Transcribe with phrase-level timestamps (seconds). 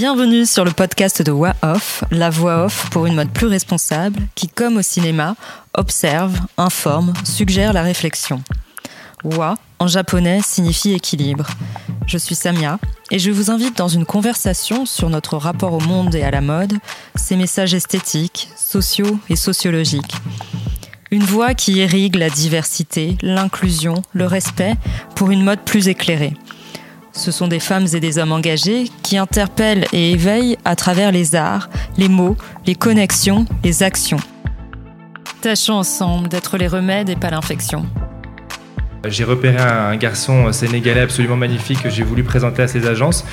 [0.00, 4.20] Bienvenue sur le podcast de Voix Off, la voix off pour une mode plus responsable
[4.36, 5.34] qui, comme au cinéma,
[5.74, 8.40] observe, informe, suggère la réflexion.
[9.24, 11.48] Wa en japonais signifie équilibre.
[12.06, 12.78] Je suis Samia
[13.10, 16.42] et je vous invite dans une conversation sur notre rapport au monde et à la
[16.42, 16.74] mode,
[17.16, 20.14] ses messages esthétiques, sociaux et sociologiques.
[21.10, 24.76] Une voix qui irrigue la diversité, l'inclusion, le respect
[25.16, 26.34] pour une mode plus éclairée.
[27.18, 31.34] Ce sont des femmes et des hommes engagés qui interpellent et éveillent à travers les
[31.34, 34.20] arts, les mots, les connexions, les actions.
[35.40, 37.86] Tâchons ensemble d'être les remèdes et pas l'infection.
[39.08, 43.24] J'ai repéré un garçon sénégalais absolument magnifique que j'ai voulu présenter à ses agences.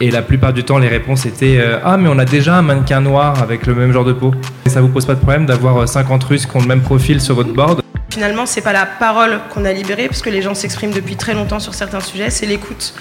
[0.00, 2.62] Et la plupart du temps, les réponses étaient euh, Ah, mais on a déjà un
[2.62, 4.34] mannequin noir avec le même genre de peau.
[4.66, 7.20] Et ça vous pose pas de problème d'avoir 50 Russes qui ont le même profil
[7.20, 7.82] sur votre board?
[8.10, 11.34] Finalement, c'est pas la parole qu'on a libérée, parce que les gens s'expriment depuis très
[11.34, 12.94] longtemps sur certains sujets, c'est l'écoute.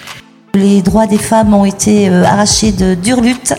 [0.53, 3.53] Les droits des femmes ont été euh, arrachés de dures luttes.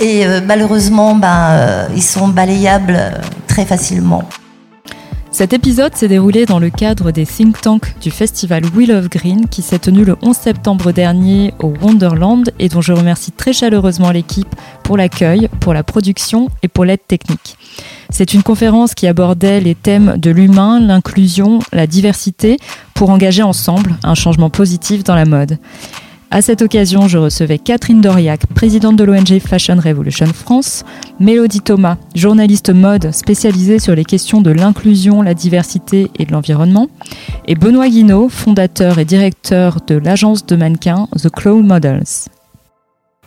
[0.00, 2.98] Et euh, malheureusement, ben, ils sont balayables
[3.46, 4.22] très facilement.
[5.36, 9.46] Cet épisode s'est déroulé dans le cadre des think tanks du festival Wheel of Green
[9.50, 14.10] qui s'est tenu le 11 septembre dernier au Wonderland et dont je remercie très chaleureusement
[14.12, 14.48] l'équipe
[14.82, 17.58] pour l'accueil, pour la production et pour l'aide technique.
[18.08, 22.56] C'est une conférence qui abordait les thèmes de l'humain, l'inclusion, la diversité
[22.94, 25.58] pour engager ensemble un changement positif dans la mode.
[26.36, 30.84] À cette occasion, je recevais Catherine Doriac, présidente de l'ONG Fashion Revolution France,
[31.18, 36.88] Mélodie Thomas, journaliste mode spécialisée sur les questions de l'inclusion, la diversité et de l'environnement,
[37.46, 42.28] et Benoît Guinaud, fondateur et directeur de l'agence de mannequins The Cloud Models.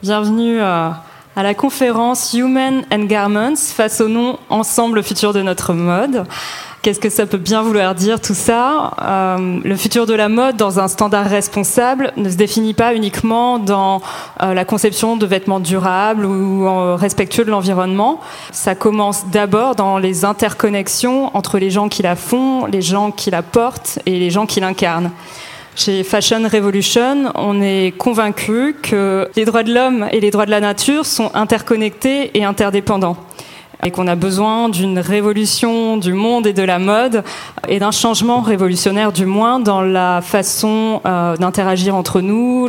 [0.04, 1.02] Bienvenue à,
[1.36, 6.26] à la conférence Human and Garments, façonnons ensemble le futur de notre mode.
[6.82, 10.56] Qu'est-ce que ça peut bien vouloir dire tout ça euh, Le futur de la mode
[10.56, 14.02] dans un standard responsable ne se définit pas uniquement dans
[14.42, 18.22] euh, la conception de vêtements durables ou respectueux de l'environnement.
[18.52, 23.30] Ça commence d'abord dans les interconnexions entre les gens qui la font, les gens qui
[23.30, 25.12] la portent et les gens qui l'incarnent.
[25.76, 30.52] Chez Fashion Revolution, on est convaincu que les droits de l'homme et les droits de
[30.52, 33.18] la nature sont interconnectés et interdépendants
[33.86, 37.24] et qu'on a besoin d'une révolution du monde et de la mode
[37.68, 42.68] et d'un changement révolutionnaire du moins dans la façon euh, d'interagir entre nous,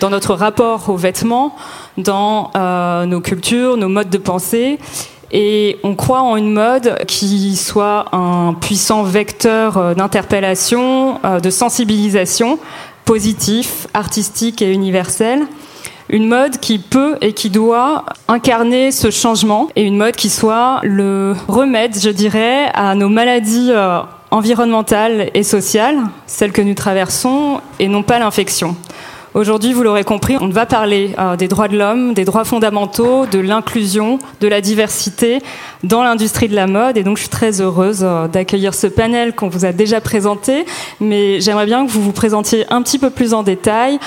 [0.00, 1.56] dans notre rapport aux vêtements,
[1.98, 4.78] dans euh, nos cultures, nos modes de pensée.
[5.32, 12.60] Et on croit en une mode qui soit un puissant vecteur euh, d'interpellation, de sensibilisation
[13.04, 15.46] positif, artistique et universel
[16.08, 20.80] une mode qui peut et qui doit incarner ce changement et une mode qui soit
[20.82, 24.00] le remède, je dirais, à nos maladies euh,
[24.30, 28.76] environnementales et sociales, celles que nous traversons, et non pas l'infection.
[29.36, 33.26] Aujourd'hui, vous l'aurez compris, on va parler euh, des droits de l'homme, des droits fondamentaux,
[33.26, 35.42] de l'inclusion, de la diversité
[35.84, 36.96] dans l'industrie de la mode.
[36.96, 40.64] Et donc, je suis très heureuse euh, d'accueillir ce panel qu'on vous a déjà présenté.
[41.00, 43.98] Mais j'aimerais bien que vous vous présentiez un petit peu plus en détail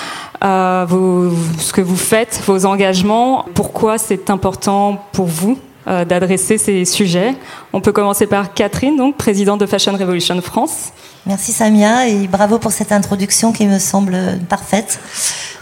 [0.44, 1.30] euh,
[1.60, 5.60] ce que vous faites, vos engagements, pourquoi c'est important pour vous?
[5.90, 7.36] Euh, d'adresser ces sujets.
[7.74, 10.90] On peut commencer par Catherine, donc présidente de Fashion Revolution France.
[11.26, 14.16] Merci Samia et bravo pour cette introduction qui me semble
[14.48, 15.00] parfaite.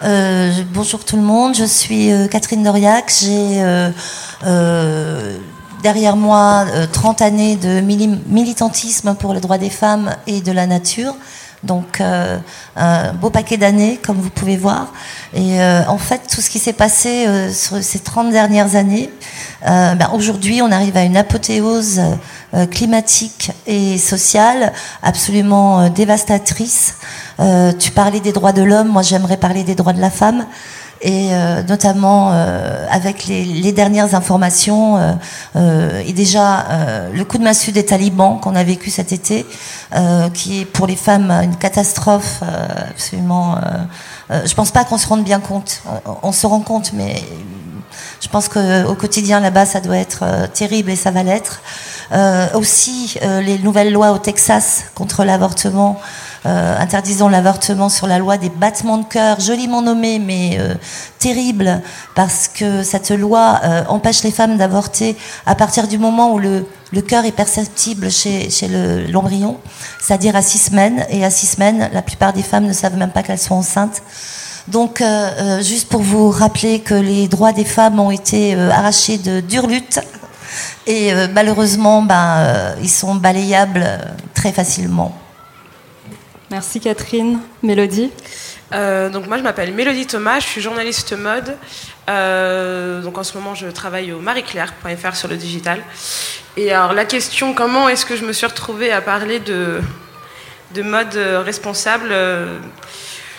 [0.04, 3.64] Euh, bonjour tout le monde, je suis euh, Catherine Doriac, j'ai
[5.82, 11.16] derrière moi 30 années de militantisme pour les droits des femmes et de la nature.
[11.64, 12.38] Donc euh,
[12.76, 14.94] un beau paquet d'années, comme vous pouvez voir.
[15.34, 19.10] Et euh, en fait, tout ce qui s'est passé euh, sur ces 30 dernières années,
[19.64, 22.00] ben, aujourd'hui, on arrive à une apothéose
[22.72, 26.96] climatique et sociale absolument dévastatrice.
[27.80, 30.46] tu parlais des droits de l'homme, moi j'aimerais parler des droits de la femme
[31.02, 35.14] et euh, notamment euh, avec les, les, dernières informations euh,
[35.56, 36.66] euh et déjà
[37.14, 39.46] le coup de massue des talibans qu'on a vécu cet été,
[40.34, 42.42] qui est pour les femmes une catastrophe
[42.90, 43.58] absolument.
[44.30, 45.82] je pense pas qu'on se rende bien compte.
[46.06, 47.22] On, on, se rend compte, mais
[48.22, 50.24] je pense qu'au quotidien là-bas, ça doit être
[50.54, 51.62] terrible et ça va l'être.
[52.54, 58.50] aussi, les nouvelles lois au Texas contre l'avortement euh, interdisant l'avortement sur la loi des
[58.50, 60.76] battements de cœur, joliment nommée, mais euh,
[61.20, 61.82] terrible,
[62.16, 66.66] parce que cette loi euh, empêche les femmes d'avorter à partir du moment où le,
[67.08, 68.50] cœur est perceptible chez,
[69.10, 69.58] l'embryon,
[70.02, 71.06] c'est-à-dire à six semaines.
[71.10, 74.02] Et à six semaines, la plupart des femmes ne savent même pas qu'elles sont enceintes.
[74.68, 79.40] Donc, euh, juste pour vous rappeler que les droits des femmes ont été arrachés de
[79.40, 80.00] dures luttes.
[80.86, 83.86] Et malheureusement, ben, ils sont balayables
[84.34, 85.14] très facilement.
[86.50, 87.40] Merci Catherine.
[87.64, 88.12] Mélodie
[88.70, 91.56] donc moi je m'appelle Mélodie Thomas, je suis journaliste mode.
[92.06, 95.82] donc en ce moment je travaille au marieclaire.fr sur le digital.
[96.58, 99.80] Et alors la question comment est-ce que je me suis retrouvée à parler de,
[100.76, 102.14] de mode responsable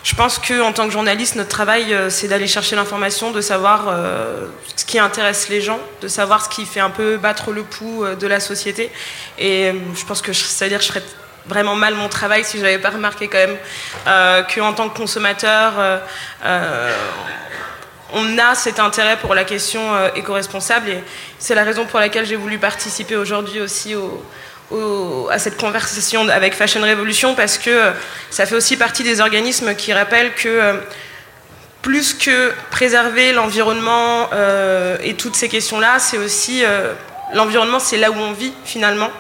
[0.09, 3.89] je pense qu'en tant que journaliste, notre travail, euh, c'est d'aller chercher l'information, de savoir
[3.89, 7.63] euh, ce qui intéresse les gens, de savoir ce qui fait un peu battre le
[7.63, 8.91] pouls euh, de la société.
[9.39, 11.03] Et je pense que c'est-à-dire je ferais
[11.49, 13.57] vraiment mal mon travail si je n'avais pas remarqué quand même
[14.55, 15.73] qu'en tant que consommateur,
[18.13, 19.81] on a cet intérêt pour la question
[20.15, 20.91] éco-responsable.
[20.91, 21.05] Et
[21.39, 24.23] c'est la raison pour laquelle j'ai voulu participer aujourd'hui aussi au
[25.31, 27.93] à cette conversation avec Fashion Revolution parce que
[28.31, 30.75] ça fait aussi partie des organismes qui rappellent que euh,
[31.81, 36.93] plus que préserver l'environnement euh, et toutes ces questions-là, c'est aussi euh,
[37.33, 39.11] l'environnement, c'est là où on vit finalement.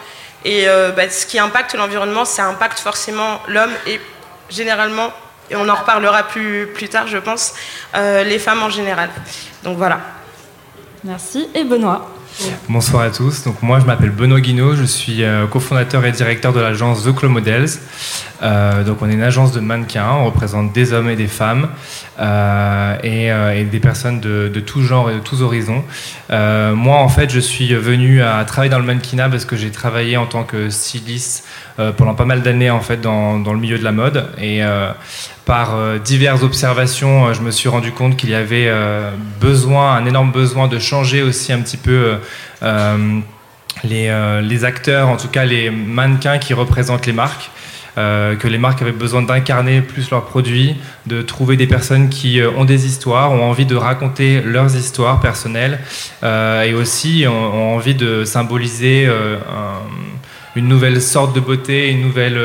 [0.44, 4.00] Et bah, ce qui impacte l'environnement, ça impacte forcément l'homme et
[4.48, 5.10] généralement,
[5.50, 7.54] et on en reparlera plus, plus tard, je pense,
[7.94, 9.10] les femmes en général.
[9.64, 10.00] Donc voilà.
[11.04, 11.48] Merci.
[11.54, 12.08] Et Benoît
[12.68, 13.42] Bonsoir à tous.
[13.44, 17.14] Donc moi je m'appelle Benoît Guinaud, je suis euh, cofondateur et directeur de l'agence The
[17.14, 17.68] Clo Models.
[18.42, 21.68] Euh, donc on est une agence de mannequins, on représente des hommes et des femmes
[22.20, 25.84] euh, et, des personnes de, de tout genre et de tous horizons.
[26.30, 30.16] moi en fait je suis venu à travailler dans le mannequinat parce que j'ai travaillé
[30.16, 31.46] en tant que styliste
[31.96, 34.62] pendant pas mal d'années en fait dans, le milieu de la mode et
[35.44, 38.70] par diverses observations, je me suis rendu compte qu'il y avait
[39.40, 42.18] besoin, un énorme besoin de changer aussi un petit peu
[43.84, 47.50] les, acteurs, en tout cas les mannequins qui représentent les marques.
[47.96, 50.76] Euh, que les marques avaient besoin d'incarner plus leurs produits,
[51.06, 55.20] de trouver des personnes qui euh, ont des histoires, ont envie de raconter leurs histoires
[55.20, 55.80] personnelles
[56.22, 59.08] euh, et aussi ont, envie de symboliser
[60.54, 62.40] une nouvelle sorte de beauté, une nouvelle,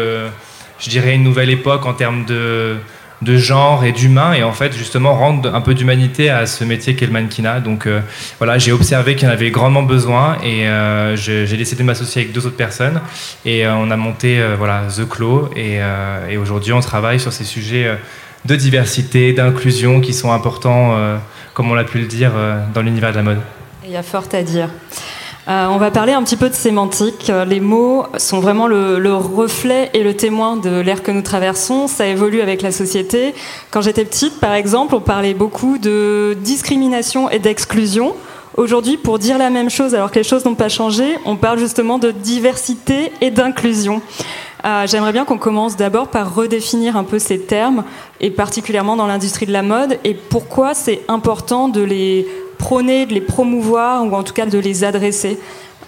[0.80, 2.78] je dirais une nouvelle époque en termes de
[3.24, 6.96] de genre et d'humain et en fait justement rendre un peu d'humanité à ce métier
[6.96, 7.60] qu'est le mannequinat.
[7.60, 8.02] Donc euh,
[8.38, 12.22] voilà, j'ai observé qu'il y en avait grandement besoin et euh, j'ai décidé de m'associer
[12.22, 13.02] avec deux autres personnes
[13.46, 15.80] et euh, on a monté voilà The Clos et,
[16.30, 17.98] et aujourd'hui on travaille sur ces sujets
[18.46, 20.98] de diversité, d'inclusion qui sont importants,
[21.54, 22.32] comme on l'a pu le dire,
[22.74, 23.42] dans l'univers de la mode.
[23.86, 24.70] Il y a fort à dire.
[25.50, 27.30] Euh, on va parler un petit peu de sémantique.
[27.30, 31.88] Euh, les mots sont vraiment le, reflet et le témoin de l'ère que nous traversons.
[31.88, 33.36] Ça évolue avec la société.
[33.70, 38.16] Quand j'étais petite, par exemple, on parlait beaucoup de discrimination et d'exclusion.
[38.56, 41.60] Aujourd'hui, pour dire la même chose alors que les choses n'ont pas changé, on parle
[41.60, 44.02] justement de diversité et d'inclusion.
[44.66, 47.84] Euh, j'aimerais bien qu'on commence d'abord par redéfinir un peu ces termes,
[48.22, 52.28] et particulièrement dans l'industrie de la mode, et pourquoi c'est important de les
[52.64, 55.38] prôner, de les promouvoir ou en tout cas de les adresser.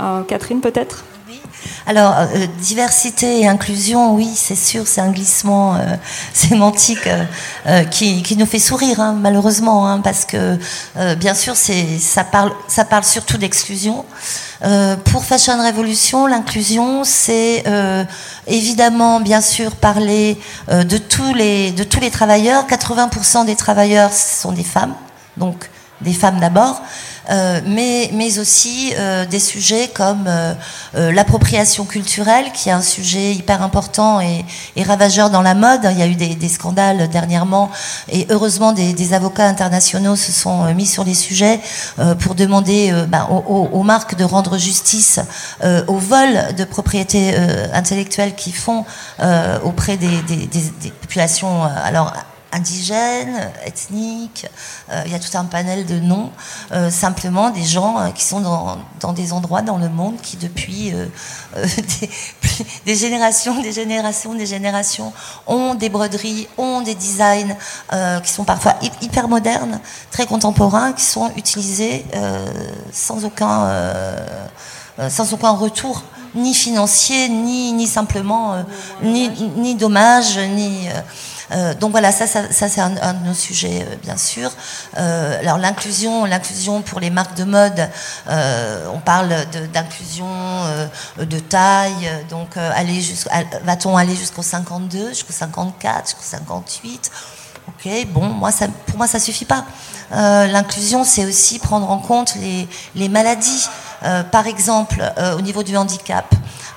[0.01, 1.05] Euh, Catherine, peut-être?
[1.87, 5.79] Alors, euh, diversité et inclusion, oui, c'est sûr, c'est un glissement euh,
[6.33, 7.07] sémantique
[7.91, 10.57] qui, qui, nous fait sourire, hein, malheureusement, hein, parce que,
[11.15, 14.03] bien sûr, ça parle, ça parle surtout d'exclusion.
[15.05, 17.63] pour Fashion Revolution, l'inclusion, c'est
[18.47, 20.37] évidemment, bien sûr, parler
[20.67, 22.67] de, tous les, de tous les travailleurs.
[22.67, 24.95] 80% des travailleurs sont des femmes,
[25.37, 25.69] donc
[26.01, 26.81] des femmes d'abord,
[27.29, 30.53] euh, mais, mais aussi euh, des sujets comme euh,
[30.93, 34.45] l'appropriation culturelle, qui est un sujet hyper important et,
[34.83, 35.81] ravageur dans la mode.
[35.91, 37.71] Il y a eu des, scandales dernièrement,
[38.09, 41.59] et heureusement des, avocats internationaux se sont mis sur les sujets
[42.19, 45.19] pour demander bah, aux, marques de rendre justice
[45.63, 47.35] au vol de propriété
[47.73, 48.85] intellectuelle qu'ils font
[49.63, 52.13] auprès des, des populations alors
[52.55, 54.47] indigènes, ethniques,
[54.89, 56.31] euh, il y a tout un panel de noms,
[56.71, 60.93] euh, simplement des gens euh, qui sont dans, des endroits dans le monde qui depuis
[62.85, 65.13] des, générations, des générations, des générations
[65.45, 67.55] ont des broderies, ont des designs
[68.23, 69.79] qui sont parfois hyper modernes,
[70.11, 72.03] très contemporains, qui sont utilisés
[72.91, 73.69] sans aucun
[75.09, 78.65] sans aucun retour ni financier, ni, ni simplement,
[79.03, 80.89] ni, ni dommage, ni.
[81.79, 84.51] Donc voilà, ça, ça, c'est un, de nos sujets, euh, bien sûr.
[84.97, 87.89] Euh, alors l'inclusion, l'inclusion pour les marques de mode,
[88.27, 89.33] on parle
[89.73, 90.27] d'inclusion
[91.17, 92.09] de, taille.
[92.29, 93.01] Donc aller
[93.63, 97.11] va-t-on aller jusqu'au 52, jusqu'au 54, jusqu'au 58
[97.67, 99.65] Ok, bon, moi, ça, pour moi, ça suffit pas.
[100.11, 103.67] L'inclusion, c'est aussi prendre en compte les, les maladies.
[104.31, 105.03] par exemple,
[105.37, 106.25] au niveau du handicap.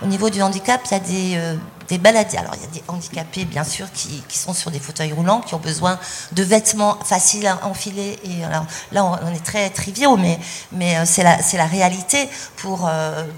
[0.03, 1.59] Au niveau du handicap, il y a des
[1.89, 2.01] des.
[2.09, 5.55] Alors il y a des handicapés bien sûr qui, sont sur des fauteuils roulants, qui
[5.55, 5.99] ont besoin
[6.33, 8.19] de vêtements faciles à enfiler.
[8.25, 10.39] Et alors, là on, est très triviaux, mais,
[10.73, 12.89] mais c'est la, la réalité pour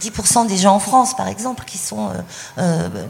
[0.00, 2.11] 10% des gens en France par exemple qui, sont,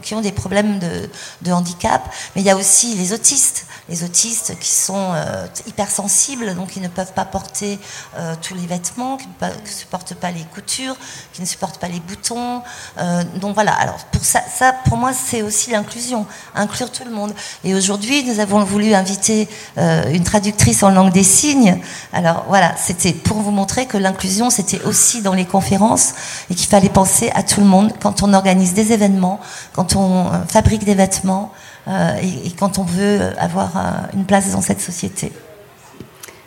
[0.01, 2.01] qui ont des problèmes de, handicap.
[2.35, 6.79] Mais il y a aussi les autistes les autistes qui sont euh, hypersensibles, donc qui
[6.79, 7.77] ne peuvent pas porter
[8.17, 10.95] euh, tous les vêtements, qui ne, supportent pas les coutures,
[11.33, 12.61] qui ne supportent pas les boutons.
[12.97, 17.11] Euh, donc voilà, alors pour ça, ça pour moi, c'est aussi l'inclusion, inclure tout le
[17.11, 17.33] monde.
[17.63, 19.47] Et aujourd'hui, nous avons voulu inviter
[19.77, 21.79] une traductrice en langue des signes.
[22.13, 26.13] Alors voilà, c'était pour vous montrer que l'inclusion, c'était aussi dans les conférences
[26.49, 29.39] et qu'il fallait penser à tout le monde quand on organise des événements,
[29.73, 31.51] quand on fabrique des vêtements.
[31.87, 33.81] Euh, et, quand on veut avoir euh,
[34.13, 35.31] une place dans cette société.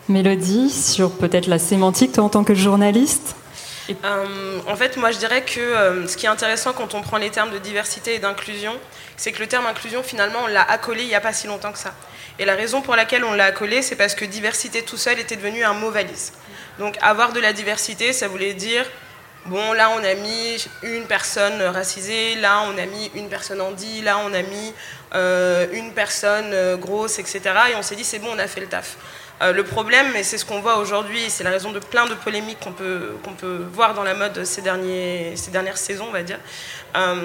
[0.08, 3.34] Mélodie, sur peut-être la sémantique, toi en tant que journaliste?
[3.90, 7.30] Euh, en fait, moi je dirais que ce qui est intéressant quand on prend les
[7.30, 8.74] termes de diversité et d'inclusion,
[9.16, 11.72] c'est que le terme inclusion, finalement, on l'a accolé il n'y a pas si longtemps
[11.72, 11.94] que ça.
[12.38, 15.36] Et la raison pour laquelle on l'a accolé, c'est parce que diversité tout seul était
[15.36, 16.32] devenu un mot valise.
[16.78, 18.84] Donc avoir de la diversité, ça voulait dire
[19.46, 24.00] Bon, là, on a mis une personne racisée, là, on a mis une personne handi,
[24.00, 24.72] là, on a mis
[25.14, 27.40] euh, une personne euh, grosse, etc.
[27.70, 28.96] Et on s'est dit, c'est bon, on a fait le taf.
[29.42, 32.14] Euh, le problème, et c'est ce qu'on voit aujourd'hui, c'est la raison de plein de
[32.14, 36.22] polémiques qu'on peut, peut voir dans la mode ces, derniers, ces dernières saisons, on va
[36.22, 36.38] dire,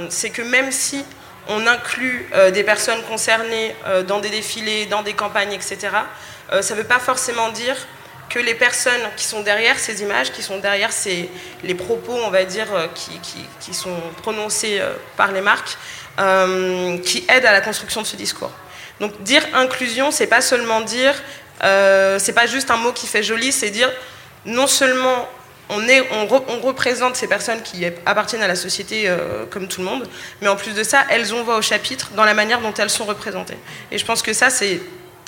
[0.10, 1.06] c'est que même si
[1.48, 3.76] on inclut des personnes concernées
[4.08, 5.90] dans des défilés, dans des campagnes, etc.,
[6.62, 7.76] ça ne veut pas forcément dire
[8.30, 11.30] que les personnes qui sont derrière ces images, qui sont derrière ces,
[11.64, 13.20] les propos, on va dire, euh, qui,
[13.60, 15.78] qui, sont prononcés euh, par les marques,
[16.20, 18.52] euh, qui aident à la construction de ce discours.
[19.00, 21.16] Donc dire inclusion, c'est pas seulement dire,
[21.62, 23.92] c'est pas juste un mot qui fait joli, c'est dire
[24.46, 25.28] non seulement
[25.70, 26.26] on,
[26.62, 29.12] représente ces personnes qui appartiennent à la société
[29.52, 30.08] comme tout le monde,
[30.42, 32.90] mais en plus de ça, elles ont voix au chapitre dans la manière dont elles
[32.90, 33.58] sont représentées.
[33.92, 34.80] Et je pense que ça, c'est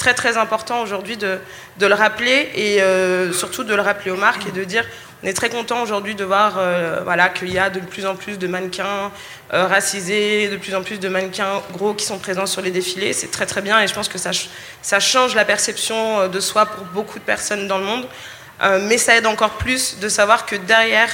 [0.01, 1.37] très très important aujourd'hui de,
[1.77, 4.83] de, le rappeler et euh, surtout de le rappeler aux marques et de dire
[5.23, 8.15] on est très content aujourd'hui de voir euh, voilà, qu'il y a de plus en
[8.15, 9.11] plus de mannequins
[9.53, 13.13] euh, racisés, de plus en plus de mannequins gros qui sont présents sur les défilés.
[13.13, 16.85] C'est très très bien et je pense que ça, change la perception de soi pour
[16.85, 18.07] beaucoup de personnes dans le monde.
[18.81, 21.11] mais ça aide encore plus de savoir que derrière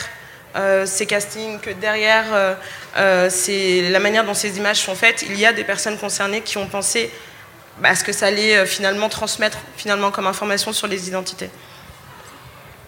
[0.86, 2.26] ces castings, que derrière
[2.96, 6.68] la manière dont ces images sont faites, il y a des personnes concernées qui ont
[6.68, 7.12] pensé
[7.80, 11.50] bah, ce que ça allait euh, finalement transmettre finalement comme information sur les identités.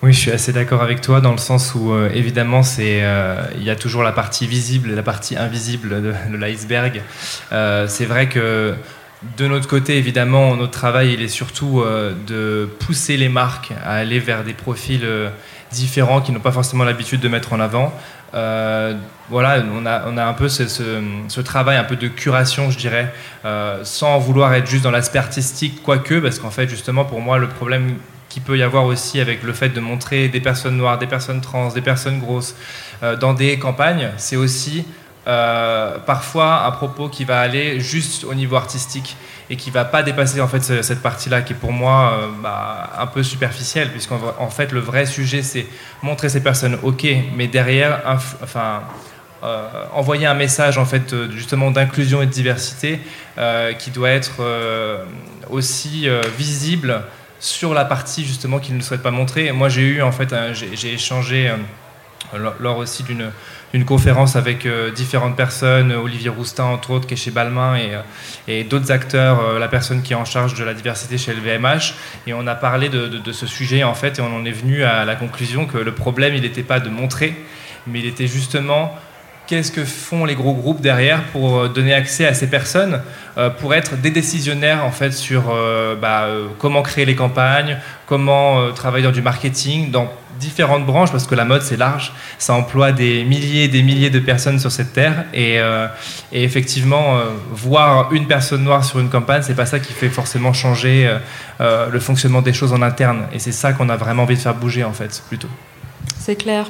[0.01, 3.43] Oui, je suis assez d'accord avec toi dans le sens où euh, évidemment c'est euh,
[3.55, 7.01] il y a toujours la partie visible et la partie invisible de, l'iceberg.
[7.51, 8.73] c'est vrai que
[9.37, 11.83] de notre côté, évidemment, notre travail il est surtout
[12.27, 15.05] de pousser les marques à aller vers des profils
[15.71, 17.93] différents qui n'ont pas forcément l'habitude de mettre en avant.
[18.33, 18.93] Euh,
[19.29, 23.13] voilà, on a, on a un peu ce, travail un peu de curation, je dirais,
[23.45, 27.37] euh, sans vouloir être juste dans l'aspect artistique, quoique, parce qu'en fait, justement, pour moi,
[27.37, 27.95] le problème
[28.29, 31.41] qu'il peut y avoir aussi avec le fait de montrer des personnes noires, des personnes
[31.41, 32.55] trans, des personnes grosses
[33.03, 34.86] euh, dans des campagnes, c'est aussi
[36.07, 39.15] parfois un propos qui va aller juste au niveau artistique
[39.50, 42.91] et qui va pas dépasser en fait cette partie-là qui est pour moi euh, bah,
[43.00, 45.65] un peu superficielle puisqu'en en fait le vrai sujet c'est
[46.03, 48.01] montrer ces personnes ok mais derrière
[48.43, 48.83] enfin
[49.43, 53.00] euh, envoyer un message en fait justement d'inclusion et de diversité
[53.38, 54.41] euh, qui doit être
[55.50, 56.07] aussi
[56.38, 57.01] visible
[57.39, 59.51] sur la partie justement qu'ils ne souhaitent pas montrer.
[59.51, 61.51] moi j'ai eu en fait j'ai échangé
[62.60, 63.31] lors aussi d'une
[63.74, 67.93] une conférence avec euh, différentes personnes, Olivier Roustin entre autres qui est chez Balmain et,
[67.93, 68.01] euh,
[68.48, 71.41] et d'autres acteurs, euh, la personne qui est en charge de la diversité chez le
[71.41, 71.93] VMH.
[72.25, 74.84] Et on a parlé de, de, ce sujet en fait et on en est venu
[74.84, 77.36] à la conclusion que le problème il n'était pas de montrer,
[77.86, 78.98] mais il était justement
[79.49, 83.01] qu'est-ce que font les gros groupes derrière pour donner accès à ces personnes,
[83.59, 85.51] pour être des décisionnaires en fait sur
[85.99, 86.27] bah,
[86.59, 90.07] comment créer les campagnes, comment travailler dans du marketing, dans
[90.39, 94.09] différentes branches, parce que la mode c'est large, ça emploie des milliers et des milliers
[94.09, 95.87] de personnes sur cette terre, et, euh,
[96.31, 100.53] effectivement, euh, voir une personne noire sur une campagne, c'est pas ça qui fait forcément
[100.53, 101.17] changer
[101.59, 104.41] euh, le fonctionnement des choses en interne, et c'est ça qu'on a vraiment envie de
[104.41, 105.49] faire bouger en fait, plutôt.
[106.17, 106.65] C'est clair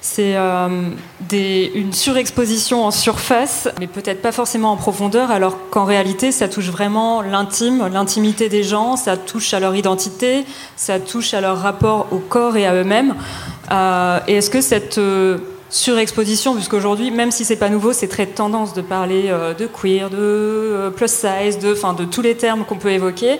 [0.00, 0.68] c'est euh,
[1.30, 6.70] une surexposition en surface, mais peut-être pas forcément en profondeur, alors qu'en réalité, ça touche
[6.70, 12.06] vraiment l'intime, l'intimité des gens, ça touche à leur identité, ça touche à leur rapport
[12.12, 13.14] au corps et à eux-mêmes.
[13.70, 15.36] Euh, et est-ce que cette euh,
[15.68, 20.92] surexposition, puisqu'aujourd'hui, même si c'est pas nouveau, c'est très tendance de parler de queer, de
[20.96, 23.38] plus size, de, enfin, de tous les termes qu'on peut évoquer.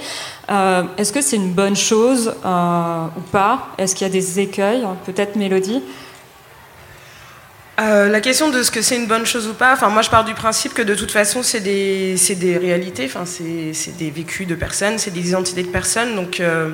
[0.48, 3.66] Est-ce que c'est une bonne chose ou pas?
[3.78, 4.84] Est-ce qu'il y a des écueils?
[5.06, 5.82] Peut-être Mélodie
[7.80, 10.10] Euh, la question de ce que c'est une bonne chose ou pas, enfin moi je
[10.10, 14.46] pars du principe que de toute façon c'est des, des réalités, enfin c'est des vécus
[14.46, 16.72] de personnes, c'est des identités de personnes, donc euh,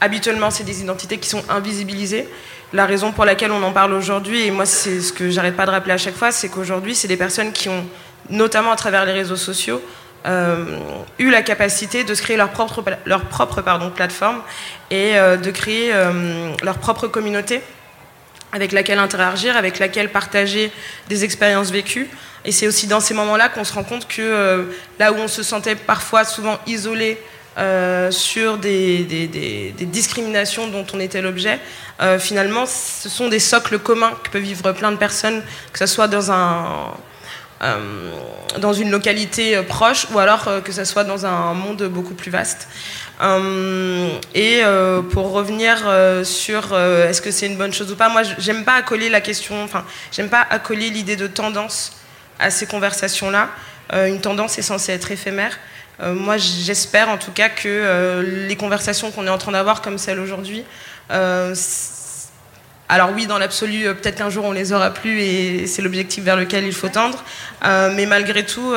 [0.00, 2.28] habituellement c'est des identités qui sont invisibilisées.
[2.72, 5.66] La raison pour laquelle on en parle aujourd'hui, et moi c'est ce que j'arrête pas
[5.66, 7.84] de rappeler à chaque fois, c'est qu'aujourd'hui c'est des personnes qui ont,
[8.30, 9.82] notamment à travers les réseaux sociaux,
[10.26, 10.78] euh,
[11.18, 14.42] eu la capacité de se créer leur propre, leur propre pardon, plateforme
[14.92, 15.92] et de créer
[16.62, 17.62] leur propre communauté
[18.56, 20.72] avec laquelle interagir, avec laquelle partager
[21.08, 22.08] des expériences vécues.
[22.44, 24.62] Et c'est aussi dans ces moments-là qu'on se rend compte que euh,
[24.98, 27.18] là où on se sentait parfois souvent isolé
[27.58, 29.04] euh, sur des,
[29.78, 31.60] discriminations dont on était l'objet,
[32.00, 35.86] euh, finalement, ce sont des socles communs que peuvent vivre plein de personnes, que ce
[35.86, 36.94] soit dans un,
[38.58, 42.68] dans une localité proche ou alors que ce soit dans un monde beaucoup plus vaste.
[43.22, 48.08] Euh, et euh, pour revenir euh, sur est-ce que c'est une bonne chose ou pas,
[48.08, 51.96] moi j'aime pas accoler la question, enfin j'aime pas accoler l'idée de tendance
[52.38, 53.48] à ces conversations-là.
[53.92, 55.58] une tendance est censée être éphémère.
[56.02, 60.20] moi j'espère en tout cas que les conversations qu'on est en train d'avoir comme celle
[60.20, 60.64] aujourd'hui,
[62.88, 66.36] alors oui, dans l'absolu, peut-être qu'un jour on les aura plus et c'est l'objectif vers
[66.36, 67.24] lequel il faut tendre.
[67.62, 68.74] mais malgré tout,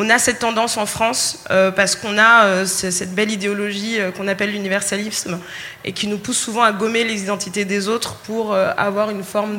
[0.00, 4.12] on a cette tendance en France euh, parce qu'on a euh, cette belle idéologie euh,
[4.12, 5.40] qu'on appelle l'universalisme
[5.84, 9.58] et qui nous pousse souvent à gommer les identités des autres pour avoir une forme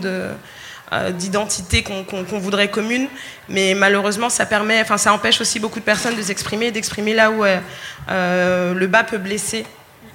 [1.11, 3.07] d'identité qu'on voudrait commune,
[3.47, 7.31] mais malheureusement ça permet, enfin ça empêche aussi beaucoup de personnes de s'exprimer, d'exprimer là
[7.31, 9.65] où le bas peut blesser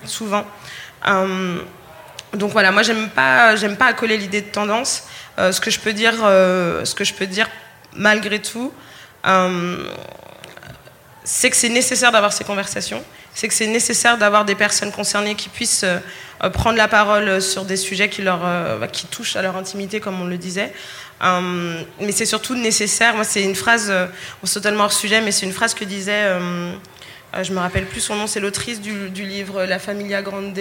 [0.05, 0.45] souvent.
[1.05, 5.05] donc voilà, moi j'aime pas, j'aime pas accoler l'idée de tendance.
[5.39, 5.93] ce que je peux
[7.27, 7.49] dire,
[7.95, 8.73] malgré tout,
[11.25, 13.03] c'est que c'est nécessaire d'avoir ces conversations,
[13.35, 17.65] c'est que c'est nécessaire d'avoir des personnes concernées qui puissent euh, prendre la parole sur
[17.65, 20.73] des sujets qui, leur, euh, bah, qui touchent à leur intimité, comme on le disait.
[21.23, 23.15] mais c'est surtout nécessaire.
[23.15, 26.29] Moi, c'est une phrase, on est totalement hors sujet, mais c'est une phrase que disait,
[27.43, 30.53] je me rappelle plus son nom, c'est l'autrice du, du, livre La Familia Grande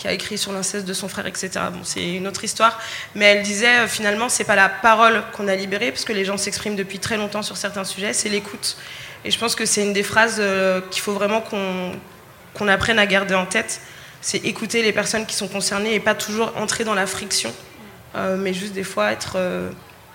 [0.00, 1.50] qui a écrit sur l'inceste de son frère, etc.
[1.82, 2.80] C'est une autre histoire,
[3.14, 6.24] mais elle disait euh, finalement, c'est pas la parole qu'on a libérée, parce que les
[6.24, 8.78] gens s'expriment depuis très longtemps sur certains sujets, c'est l'écoute.
[9.26, 13.04] Et je pense que c'est une des phrases euh, qu'il faut vraiment qu'on apprenne à
[13.04, 13.82] garder en tête,
[14.22, 17.52] c'est écouter les personnes qui sont concernées et pas toujours entrer dans la friction,
[18.16, 19.36] euh, mais juste des fois être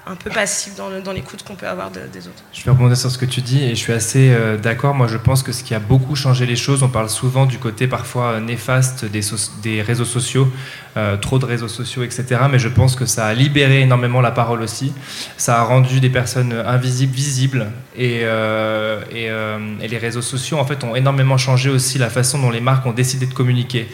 [0.08, 2.44] un peu passif dans, l'écoute qu'on peut avoir des autres.
[2.54, 4.94] Je vais rebondir sur ce que tu dis et je suis assez euh, d'accord.
[4.94, 7.58] Moi, je pense que ce qui a beaucoup changé les choses, on parle souvent du
[7.58, 10.48] côté parfois euh, néfaste des, réseaux sociaux,
[10.96, 12.42] euh, trop de réseaux sociaux, etc.
[12.52, 14.94] Mais je pense que ça a libéré énormément la parole aussi.
[15.38, 21.38] Ça a rendu des personnes invisibles visibles et les réseaux sociaux, en fait, ont énormément
[21.38, 23.90] changé aussi la façon dont les marques ont décidé de communiquer.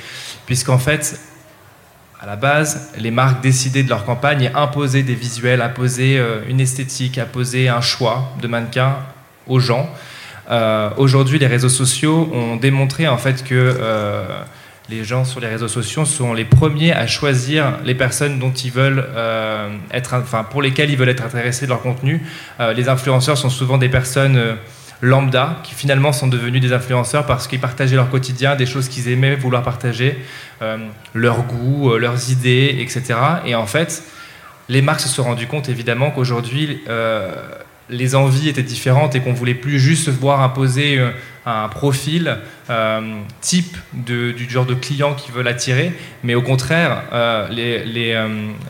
[0.46, 1.20] Puisqu'en fait,
[2.22, 6.42] à la base, les marques décidaient de leur campagne et imposaient des visuels, imposaient euh,
[6.48, 8.98] une esthétique, imposaient un choix de mannequin
[9.48, 9.90] aux gens.
[10.52, 14.24] Euh, aujourd'hui, les réseaux sociaux ont démontré en fait que euh,
[14.90, 18.72] les gens sur les réseaux sociaux sont les premiers à choisir les personnes dont ils
[18.72, 19.08] veulent
[19.92, 22.22] être, enfin pour lesquelles ils veulent être intéressés de leur contenu.
[22.76, 24.58] les influenceurs sont souvent des personnes
[25.02, 29.10] lambda qui finalement sont devenus des influenceurs parce qu'ils partageaient leur quotidien, des choses qu'ils
[29.10, 30.18] aimaient vouloir partager,
[30.62, 30.78] euh,
[31.14, 33.16] leurs goûts, euh, leurs idées, etc.
[33.46, 34.04] Et en fait,
[34.70, 37.34] les marques se sont rendues compte évidemment qu'aujourd'hui, euh,
[37.90, 40.98] les envies étaient différentes et qu'on voulait plus juste voir imposer
[41.46, 42.38] un profil
[43.42, 45.92] type du genre de client qu'ils veulent attirer,
[46.24, 47.04] mais au contraire,
[47.50, 48.28] les, les,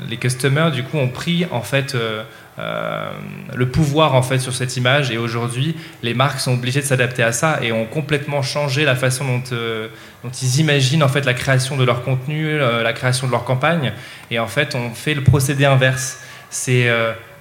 [0.10, 1.96] les, customers du coup ont pris en fait
[2.62, 3.10] euh,
[3.56, 5.10] le pouvoir en fait sur cette image.
[5.10, 8.96] Et aujourd'hui les marques sont obligées de s'adapter à ça et ont complètement changé la
[8.96, 9.88] façon dont, euh,
[10.44, 13.94] ils imaginent en fait la création de leur contenu, euh, la création de leur campagne.
[14.30, 16.20] Et en fait on fait le procédé inverse.
[16.52, 16.90] C'est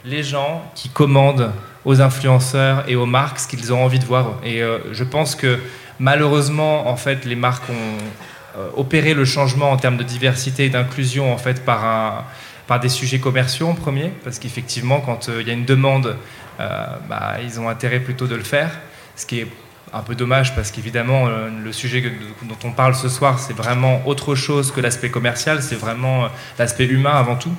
[0.04, 1.50] les gens qui commandent
[1.84, 4.36] aux influenceurs et aux marques ce qu'ils ont envie de voir.
[4.44, 5.58] Et je pense que
[5.98, 11.32] malheureusement en fait les marques ont opéré le changement en termes de diversité et d'inclusion
[11.32, 12.24] en fait par un
[12.70, 16.16] par des sujets commerciaux en premier, parce qu'effectivement, quand euh, il y a une demande,
[16.60, 18.70] euh, bah, ils ont intérêt plutôt de le faire,
[19.16, 19.48] ce qui est
[19.92, 22.00] un peu dommage parce qu'évidemment, euh, le sujet
[22.44, 26.28] dont on parle ce soir, c'est vraiment autre chose que l'aspect commercial, c'est vraiment
[26.60, 27.52] l'aspect humain avant tout.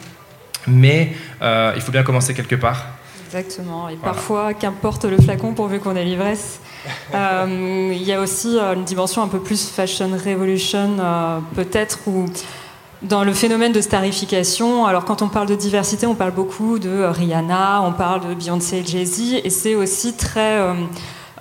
[0.66, 2.86] Mais il faut bien commencer quelque part.
[3.26, 3.90] Exactement.
[3.90, 6.62] Et parfois, qu'importe le flacon pourvu qu'on ait l'ivresse.
[7.14, 10.98] Il y a aussi une dimension un peu plus fashion revolution,
[11.54, 12.28] peut-être, où
[13.02, 17.04] dans le phénomène de starification, alors quand on parle de diversité, on parle beaucoup de
[17.04, 20.60] Rihanna, on parle de Beyoncé et Jay-Z, et c'est aussi très...
[20.60, 20.74] Euh,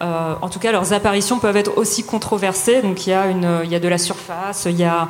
[0.03, 2.81] euh, en tout cas, leurs apparitions peuvent être aussi controversées.
[2.81, 5.09] Donc, il y a, une, il y a de la surface, il y a,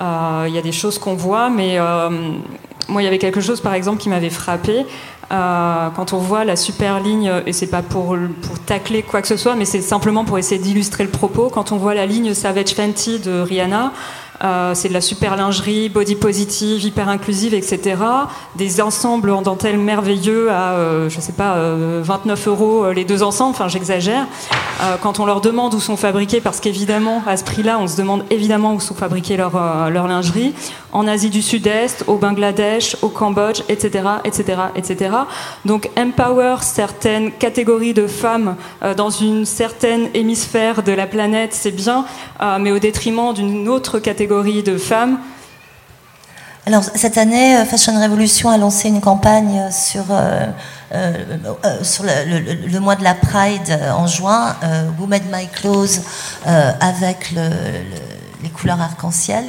[0.00, 1.78] euh, il y a des choses qu'on voit, mais
[2.88, 4.84] moi, il y avait quelque chose, par exemple, qui m'avait frappé.
[5.32, 9.28] Euh, quand on voit la super ligne, et c'est pas pour, pour tacler quoi que
[9.28, 12.34] ce soit, mais c'est simplement pour essayer d'illustrer le propos, quand on voit la ligne
[12.34, 13.92] Savage Fenty de Rihanna,
[14.42, 17.96] euh, c'est de la super lingerie, body positive, hyper inclusive, etc.
[18.56, 21.56] Des ensembles en dentelle merveilleux à, euh, je sais pas,
[22.02, 24.26] 29 euh, euros les deux ensembles, enfin j'exagère.
[25.00, 28.24] quand on leur demande où sont fabriqués, parce qu'évidemment, à ce prix-là, on se demande
[28.30, 30.54] évidemment où sont fabriqués leurs leur lingerie,
[30.92, 35.10] en Asie du Sud-Est, au Bangladesh, au Cambodge, etc., etc., etc.
[35.64, 38.56] Donc empower certaines catégories de femmes
[38.96, 42.04] dans une certaine hémisphère de la planète, c'est bien,
[42.60, 45.18] mais au détriment d'une autre catégorie de femmes
[46.64, 50.46] alors cette année, euh, Fashion Revolution a lancé une campagne sur, euh,
[50.94, 51.12] euh,
[51.82, 54.54] sur le, mois de la Pride en juin,
[54.98, 56.00] Who Made My Clothes,
[56.44, 57.34] avec
[58.42, 59.44] les couleurs arc-en-ciel.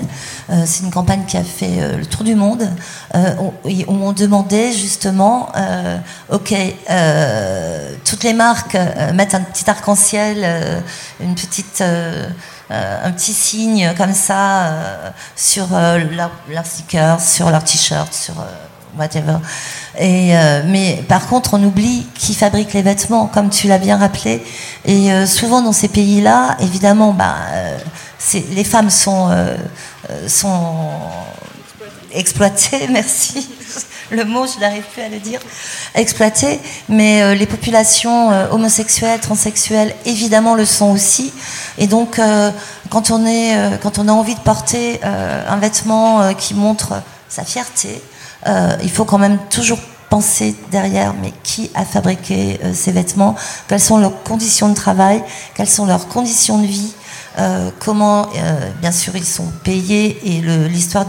[0.66, 2.68] C'est une campagne qui a fait le tour du monde,
[3.14, 3.52] où,
[3.88, 5.50] on demandait justement,
[6.32, 6.56] ok,
[8.06, 8.78] toutes les marques
[9.14, 10.84] mettent un petit arc-en-ciel,
[11.20, 12.28] une petite euh,
[13.04, 18.34] un petit signe comme ça euh, sur euh, leur, leur, sticker, sur leur t-shirt, sur
[18.98, 19.38] whatever.
[20.00, 20.34] Et,
[20.66, 24.44] mais par contre, on oublie qui fabrique les vêtements, comme tu l'as bien rappelé.
[24.86, 27.36] Et souvent dans ces pays-là, évidemment, bah,
[28.34, 29.30] les femmes sont,
[30.28, 30.90] sont
[32.12, 33.48] exploitées, merci
[34.12, 35.40] le mot, je n'arrive plus à le dire,
[35.96, 41.34] exploité, mais euh, les populations euh, homosexuelles, transsexuelles, évidemment le sont aussi.
[41.78, 42.52] Et donc, euh,
[42.90, 43.24] quand, on
[43.82, 48.02] quand on a envie de porter un vêtement qui montre sa fierté,
[48.84, 53.36] il faut quand même toujours penser derrière, mais qui a fabriqué ces vêtements,
[53.68, 55.24] quelles sont leurs conditions de travail,
[55.56, 56.94] quelles sont leurs conditions de vie,
[57.40, 61.06] euh, comment, euh, bien sûr, ils sont payés et l'histoire,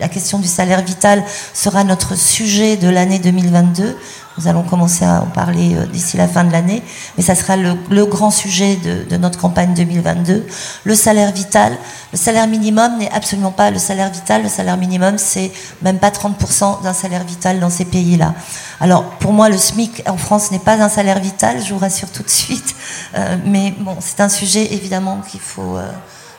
[0.00, 3.96] la question du salaire vital sera notre sujet de l'année 2022.
[4.36, 6.82] Nous allons commencer à en parler euh, d'ici la fin de l'année,
[7.16, 10.46] mais ça sera le, grand sujet de, notre campagne 2022.
[10.84, 11.76] Le salaire vital,
[12.12, 14.42] le salaire minimum n'est absolument pas le salaire vital.
[14.42, 18.34] Le salaire minimum, c'est même pas 30% d'un salaire vital dans ces pays-là.
[18.80, 22.10] Alors, pour moi, le SMIC en France n'est pas un salaire vital, je vous rassure
[22.10, 22.74] tout de suite.
[23.16, 25.78] Euh, mais bon, c'est un sujet évidemment qu'il faut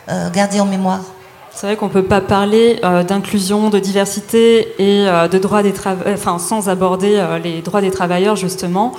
[0.10, 1.01] euh, garder en mémoire.
[1.55, 5.63] C'est vrai qu'on ne peut pas parler euh, d'inclusion, de diversité et euh, de droits
[5.63, 5.73] des
[6.05, 8.91] enfin, sans aborder euh, les droits des travailleurs, justement.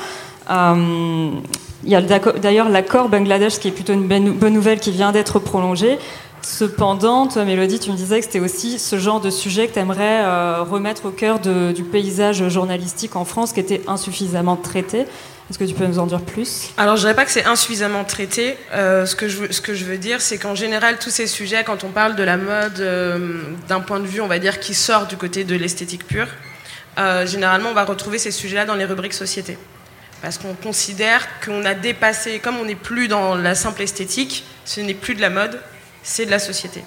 [0.48, 1.42] il
[1.84, 5.98] y a d'ailleurs l'accord Bangladesh, qui est plutôt une bonne nouvelle, qui vient d'être prolongé.
[6.40, 9.78] Cependant, toi, Mélodie, tu me disais que c'était aussi ce genre de sujet que tu
[9.78, 10.24] aimerais
[10.60, 15.04] remettre au cœur du paysage journalistique en France, qui était insuffisamment traité.
[15.48, 16.70] Est-ce que tu peux nous en dire plus?
[16.76, 18.56] Alors, je dirais pas que c'est insuffisamment traité.
[18.72, 21.62] Euh, ce, que je, ce que je veux dire, c'est qu'en général, tous ces sujets,
[21.62, 24.74] quand on parle de la mode euh, d'un point de vue, on va dire, qui
[24.74, 26.26] sort du côté de l'esthétique pure,
[26.98, 29.56] euh, généralement, on va retrouver ces sujets-là dans les rubriques société.
[30.20, 34.80] Parce qu'on considère qu'on a dépassé, comme on n'est plus dans la simple esthétique, ce
[34.80, 35.60] n'est plus de la mode,
[36.02, 36.82] c'est de la société.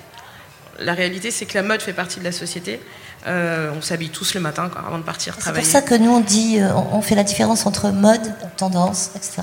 [0.79, 2.81] La réalité, c'est que la mode fait partie de la société.
[3.27, 5.65] Euh, on s'habille tous le matin avant de partir travailler.
[5.65, 9.11] C'est pour ça que nous, on dit, euh, on fait la différence entre mode, tendance,
[9.15, 9.41] etc.,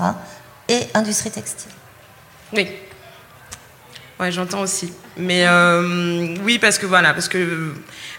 [0.69, 1.71] et industrie textile.
[2.53, 2.67] Oui.
[4.19, 4.91] Ouais, j'entends aussi.
[5.15, 7.73] Mais euh, oui, parce que voilà, parce que.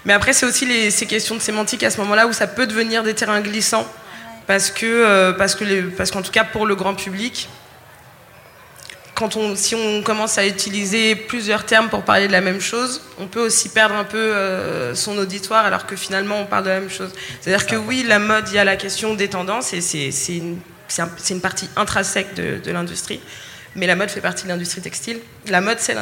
[0.05, 2.67] Mais après, c'est aussi les, ces questions de sémantique à ce moment-là où ça peut
[2.67, 3.87] devenir des terrains glissants,
[4.47, 7.49] parce que, parce que, parce qu'en tout cas pour le grand public,
[9.37, 13.27] on, si on commence à utiliser plusieurs termes pour parler de la même chose, on
[13.27, 16.81] peut aussi perdre un peu euh, son auditoire alors que finalement on parle de la
[16.81, 17.11] même chose.
[17.41, 20.59] C'est-à-dire que oui, la mode, il y a la question des tendances et c'est une,
[21.31, 23.21] une, partie intrinsèque de, de l'industrie,
[23.75, 25.19] mais la mode fait partie de l'industrie textile.
[25.49, 25.97] La mode, c'est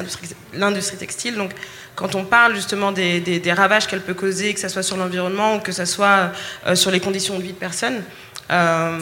[0.54, 1.36] l'industrie textile.
[1.36, 1.52] Donc
[1.96, 5.56] quand on parle justement des, des, ravages qu'elle peut causer, que ce soit sur l'environnement
[5.56, 6.32] ou que ce soit
[6.66, 8.02] euh, sur les conditions de vie de personnes,
[8.50, 8.98] euh,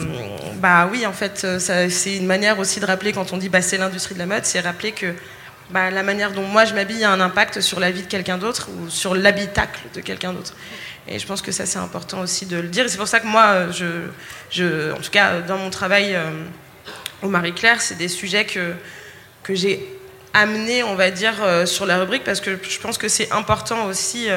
[0.55, 3.61] bah oui, en fait, euh, c'est une manière aussi de rappeler quand on dit bah,
[3.61, 5.13] c'est l'industrie de la mode, c'est rappeler que
[5.69, 8.37] bah, la manière dont moi je m'habille a un impact sur la vie de quelqu'un
[8.37, 10.53] d'autre ou sur l'habitacle de quelqu'un d'autre.
[11.07, 12.89] Et je pense que ça c'est important aussi de le dire.
[12.89, 14.07] C'est pour ça que moi, je,
[14.49, 16.23] je, en tout cas dans mon travail euh,
[17.21, 18.73] au Marie-Claire, c'est des sujets que,
[19.43, 19.87] que j'ai
[20.33, 24.27] amenés, on va dire, sur la rubrique parce que je pense que c'est important aussi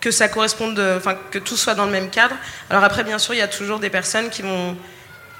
[0.00, 2.34] que ça corresponde, enfin que tout soit dans le même cadre.
[2.70, 4.76] Alors après, bien sûr, il y a toujours des personnes qui vont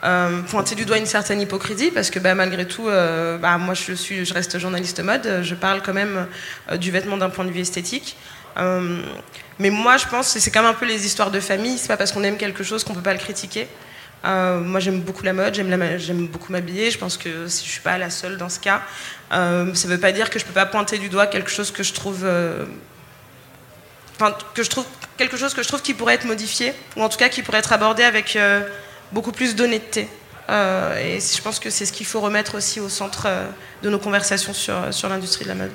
[0.04, 3.74] euh, pointer du doigt une certaine hypocrisie parce que bah, malgré tout, euh, bah, moi
[3.74, 6.28] je suis, je reste journaliste mode, je parle quand même
[6.70, 8.16] euh, du vêtement d'un point de vue esthétique.
[9.58, 11.78] mais moi, je pense c'est quand même un peu les histoires de famille.
[11.78, 13.66] C'est pas parce qu'on aime quelque chose qu'on peut pas le critiquer.
[14.24, 16.90] moi, j'aime beaucoup la mode, j'aime beaucoup m'habiller.
[16.92, 18.82] Je pense que si je suis pas la seule dans ce cas,
[19.30, 21.92] ça veut pas dire que je peux pas pointer du doigt quelque chose que je
[21.92, 22.24] trouve
[24.18, 24.84] enfin, que je trouve
[25.16, 27.58] quelque chose que je trouve qui pourrait être modifié, ou en tout cas qui pourrait
[27.58, 28.38] être abordé avec
[29.12, 30.08] beaucoup plus d'honnêteté.
[30.48, 33.26] et je pense que c'est ce qu'il faut remettre aussi au centre
[33.82, 35.72] de nos conversations sur, sur l'industrie de la mode.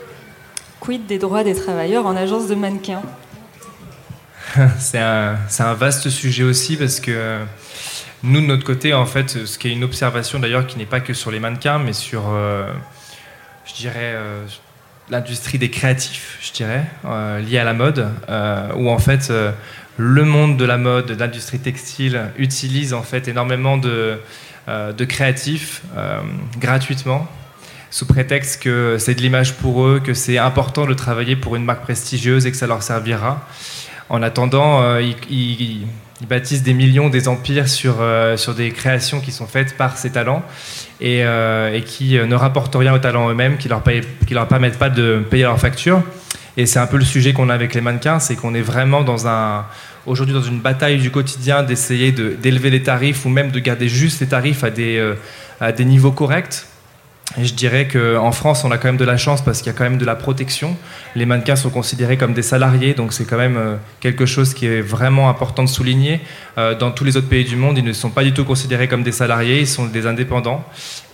[0.80, 3.04] Quid des droits des travailleurs en agence de mannequins?
[4.80, 7.40] C'est un, un, vaste sujet aussi parce que
[8.24, 11.02] nous, de notre côté, en fait, ce qui est une observation d'ailleurs qui n'est pas
[11.02, 12.72] que sur les mannequins, mais sur, euh,
[13.66, 14.46] je dirais, euh,
[15.10, 18.08] l'industrie des créatifs, je dirais, euh, liée à la mode,
[18.76, 19.32] où en fait,
[19.98, 24.20] le monde de la mode, de l'industrie textile, utilise en fait énormément de,
[24.68, 25.82] de créatifs
[26.60, 27.28] gratuitement
[27.94, 31.64] sous prétexte que c'est de l'image pour eux, que c'est important de travailler pour une
[31.64, 33.48] marque prestigieuse et que ça leur servira.
[34.10, 35.86] En attendant, euh, ils,
[36.26, 40.12] bâtissent des millions, des empires sur, euh, sur des créations qui sont faites par ces
[40.12, 40.44] talents
[41.02, 43.82] et, euh, et qui ne rapportent rien aux talents eux-mêmes, qui leur,
[44.28, 46.02] qui leur permettent pas de payer leurs factures.
[46.56, 49.02] Et c'est un peu le sujet qu'on a avec les mannequins, c'est qu'on est vraiment
[49.02, 49.66] dans un,
[50.06, 54.22] aujourd'hui dans une bataille du quotidien d'essayer d'élever les tarifs ou même de garder juste
[54.22, 55.14] les tarifs à des,
[55.60, 56.68] à des niveaux corrects
[57.42, 59.78] je dirais qu'en France, on a quand même de la chance parce qu'il y a
[59.78, 60.78] quand même de la protection.
[61.16, 64.68] Les mannequins sont considérés comme des salariés, donc c'est quand même euh, quelque chose qui
[64.68, 66.22] est vraiment important de souligner.
[66.58, 68.88] Euh, dans tous les autres pays du monde, ils ne sont pas du tout considérés
[68.88, 70.64] comme des salariés, ils sont des indépendants.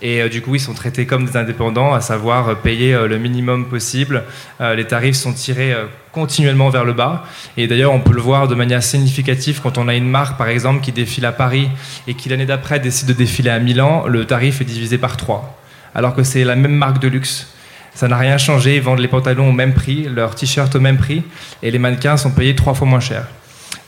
[0.02, 3.68] Et euh, du coup, ils sont traités comme des indépendants, à savoir payer le minimum
[3.68, 4.24] possible.
[4.60, 5.74] les tarifs sont tirés
[6.12, 7.24] continuellement vers le bas.
[7.56, 10.48] Et d'ailleurs, on peut le voir de manière significative quand on a une marque, par
[10.48, 11.68] exemple, qui défile à Paris
[12.06, 15.59] et qui l'année d'après décide de défiler à Milan, le tarif est divisé par 3
[15.94, 17.48] alors que c'est la même marque de luxe.
[17.94, 20.96] Ça n'a rien changé, ils vendent les pantalons au même prix, leurs t-shirts au même
[20.96, 21.22] prix,
[21.62, 23.26] et les mannequins sont payés trois fois moins cher.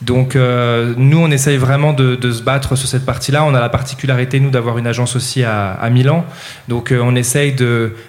[0.03, 3.43] Donc euh, nous, on essaye vraiment de, se battre sur cette partie-là.
[3.45, 6.25] On a la particularité, nous, d'avoir une agence aussi à, Milan.
[6.67, 7.55] Donc euh, on essaye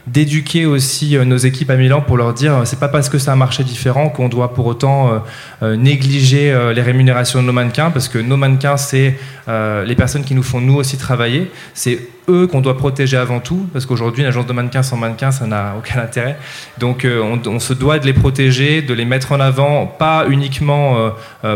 [0.07, 3.30] d'éduquer aussi euh, nos équipes à Milan pour leur dire, c'est pas parce que c'est
[3.30, 5.22] un marché différent qu'on doit pour autant
[5.62, 9.16] négliger les rémunérations de nos mannequins, parce que nos mannequins, c'est
[9.48, 11.50] les personnes qui nous font nous aussi travailler.
[11.74, 15.30] C'est eux qu'on doit protéger avant tout, parce qu'aujourd'hui, une agence de mannequins sans mannequins,
[15.30, 16.38] ça n'a aucun intérêt.
[16.78, 21.10] Donc, on, on, se doit de les protéger, de les mettre en avant, pas uniquement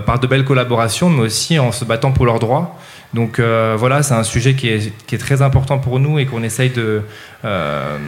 [0.06, 2.78] par de belles collaborations, mais aussi en se battant pour leurs droits.
[3.14, 6.70] Donc euh, voilà, c'est un sujet qui est, très important pour nous et qu'on essaye
[6.70, 7.02] de,
[7.44, 7.98] euh,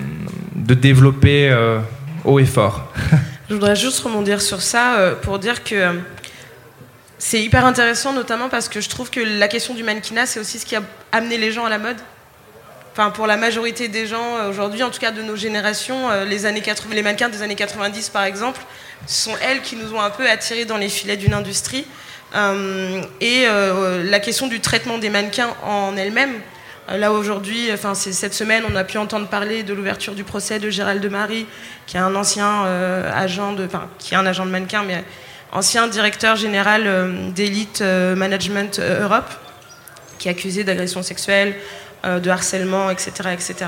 [0.55, 1.79] de développer euh,
[2.25, 2.93] haut et fort.
[3.49, 5.99] Je voudrais juste rebondir sur ça pour dire que
[7.19, 10.61] c'est hyper intéressant, notamment parce que je trouve que la question du mannequinat, c'est aussi
[10.61, 11.97] ce qui a amené les gens à la mode.
[13.15, 16.95] Pour la majorité des gens aujourd'hui, en tout cas de nos générations, les, années 80,
[16.95, 18.61] les mannequins des années 90 par exemple,
[19.07, 21.87] sont elles qui nous ont un peu attirés dans les filets d'une industrie.
[22.35, 26.35] Euh, et euh, la question du traitement des mannequins en elle-même.
[26.89, 30.59] Euh, là aujourd'hui, enfin cette semaine, on a pu entendre parler de l'ouverture du procès
[30.59, 31.47] de Gérald de Marie,
[31.87, 32.65] qui est un ancien
[33.15, 35.05] agent de, enfin qui est un agent de mannequin, mais
[35.53, 39.31] ancien directeur général d'Elite Management Europe,
[40.19, 41.55] qui est accusé d'agression sexuelle,
[42.05, 43.67] de harcèlement, etc., etc.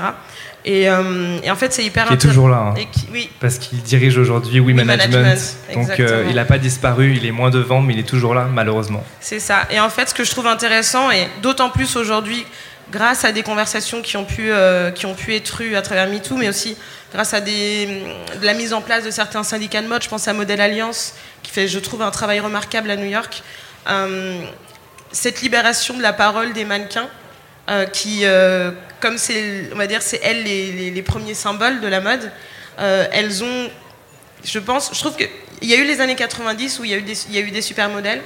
[0.65, 2.73] Euh, et, en fait, c'est hyper Qui est toujours là.
[2.75, 2.81] Hein.
[3.11, 3.29] oui.
[3.39, 5.57] Parce qu'il dirige aujourd'hui We, Management.
[5.73, 8.47] Donc euh, il n'a pas disparu, il est moins devant, mais il est toujours là,
[8.51, 9.03] malheureusement.
[9.19, 9.63] C'est ça.
[9.69, 12.45] Et en fait, ce que je trouve intéressant, et d'autant plus aujourd'hui,
[12.91, 16.07] grâce à des conversations qui ont pu, euh, qui ont pu être eues à travers
[16.07, 16.77] MeToo, mais aussi
[17.11, 18.03] grâce à des,
[18.39, 21.15] de la mise en place de certains syndicats de mode, je pense à Modèle Alliance,
[21.43, 23.43] qui fait, je trouve, un travail remarquable à New York.
[25.11, 27.09] cette libération de la parole des mannequins,
[27.69, 32.01] euh, qui, euh, comme c'est, on va dire, c'est elles les, premiers symboles de la
[32.01, 32.29] mode,
[32.79, 33.69] euh, elles ont,
[34.43, 35.29] je pense, je trouve qu'il
[35.61, 38.21] y a eu les années 90 où il y a eu des, des super modèles.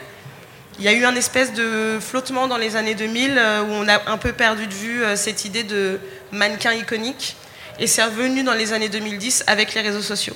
[0.80, 4.10] Il y a eu un espèce de flottement dans les années 2000 où on a
[4.10, 6.00] un peu perdu de vue cette idée de
[6.32, 7.36] mannequin iconique.
[7.80, 10.36] Et c'est revenu dans les années 2010 avec les réseaux sociaux.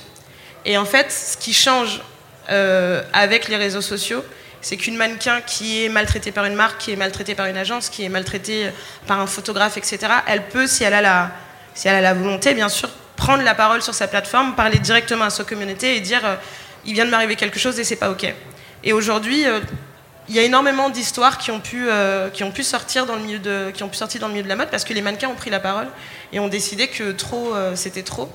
[0.64, 2.02] Et en fait, ce qui change
[2.48, 4.24] avec les réseaux sociaux,
[4.62, 7.90] c'est qu'une mannequin qui est maltraitée par une marque, qui est maltraitée par une agence,
[7.90, 8.70] qui est maltraitée
[9.06, 11.32] par un photographe, etc., elle peut, si elle a la,
[11.74, 15.24] si elle a la volonté, bien sûr, prendre la parole sur sa plateforme, parler directement
[15.24, 16.34] à sa communauté et dire euh,
[16.84, 18.34] il vient de m'arriver quelque chose et c'est pas ok.
[18.82, 19.60] Et aujourd'hui, euh,
[20.28, 23.22] il y a énormément d'histoires qui ont pu euh, qui ont pu sortir dans le
[23.22, 25.02] milieu de qui ont pu sortir dans le milieu de la mode parce que les
[25.02, 25.86] mannequins ont pris la parole
[26.32, 28.28] et ont décidé que trop c'était trop.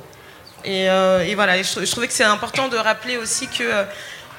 [0.65, 0.87] Et,
[1.35, 3.85] voilà, je, je, trouvais que c'est important de rappeler aussi que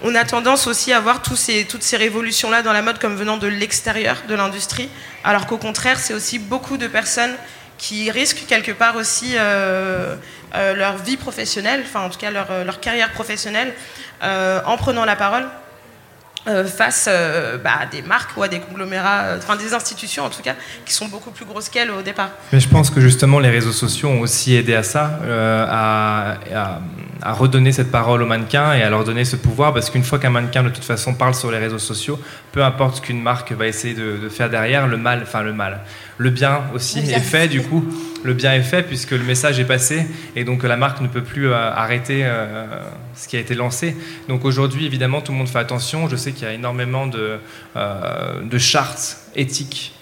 [0.03, 3.47] on a tendance aussi à voir toutes ces révolutions-là dans la mode comme venant de
[3.47, 4.89] l'extérieur de l'industrie,
[5.25, 7.35] alors qu'au contraire, c'est aussi beaucoup de personnes
[7.79, 10.17] qui risquent quelque part aussi euh,
[10.55, 13.73] euh, leur vie professionnelle, enfin en tout cas leur, euh, carrière professionnelle,
[14.23, 15.49] en prenant la parole.
[16.47, 20.25] Euh, face euh, bah, à des marques ou à des conglomérats, euh, enfin des institutions
[20.25, 20.55] en tout cas,
[20.87, 22.31] qui sont beaucoup plus grosses qu'elles au départ.
[22.53, 25.19] Mais je pense que justement les réseaux sociaux ont aussi aidé à ça,
[25.69, 26.79] à,
[27.33, 30.31] redonner cette parole aux mannequins et à leur donner ce pouvoir, parce qu'une fois qu'un
[30.31, 32.19] mannequin de toute façon parle sur les réseaux sociaux,
[32.53, 35.53] peu importe ce qu'une marque va essayer de, de, faire derrière, le mal, enfin le
[35.53, 35.81] mal,
[36.19, 37.85] le bien aussi est fait du coup.
[38.25, 40.05] Le bien est fait puisque le message est passé
[40.35, 42.67] et donc la marque ne peut plus euh, arrêter euh,
[43.15, 43.97] ce qui a été lancé.
[44.29, 46.09] Donc aujourd'hui, évidemment, tout le monde fait attention.
[46.09, 47.39] Je sais qu'il y a énormément de,
[47.77, 49.95] euh, de chartes éthiques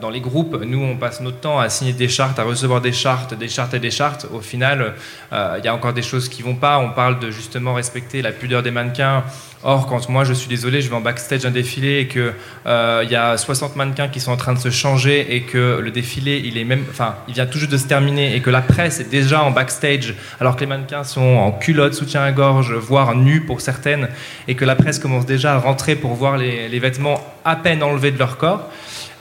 [0.00, 2.92] dans les groupes, nous, on passe notre temps à signer des chartes, à recevoir des
[2.92, 4.26] chartes, des chartes et des chartes.
[4.32, 4.94] Au final,
[5.32, 6.78] il y a encore des choses qui vont pas.
[6.78, 9.24] On parle de justement respecter la pudeur des mannequins,
[9.62, 12.32] Or, quand moi je suis désolé, je vais en backstage d'un défilé et qu'il
[12.66, 15.90] euh, y a 60 mannequins qui sont en train de se changer et que le
[15.90, 18.62] défilé, il est même, enfin, il vient tout juste de se terminer et que la
[18.62, 22.72] presse est déjà en backstage alors que les mannequins sont en culotte, soutien à gorge,
[22.72, 24.08] voire nus pour certaines,
[24.48, 28.12] et que la presse commence déjà à rentrer pour voir les, vêtements à peine enlevés
[28.12, 28.70] de leur corps.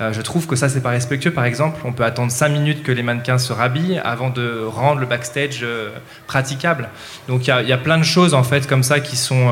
[0.02, 1.32] Euh, je trouve que ça, c'est pas respectueux.
[1.32, 5.00] Par exemple, on peut attendre 5 minutes que les mannequins se rhabillent avant de rendre
[5.00, 5.90] le backstage euh,
[6.28, 6.90] praticable.
[7.28, 9.52] Donc il y, y, a plein de choses en fait comme ça qui sont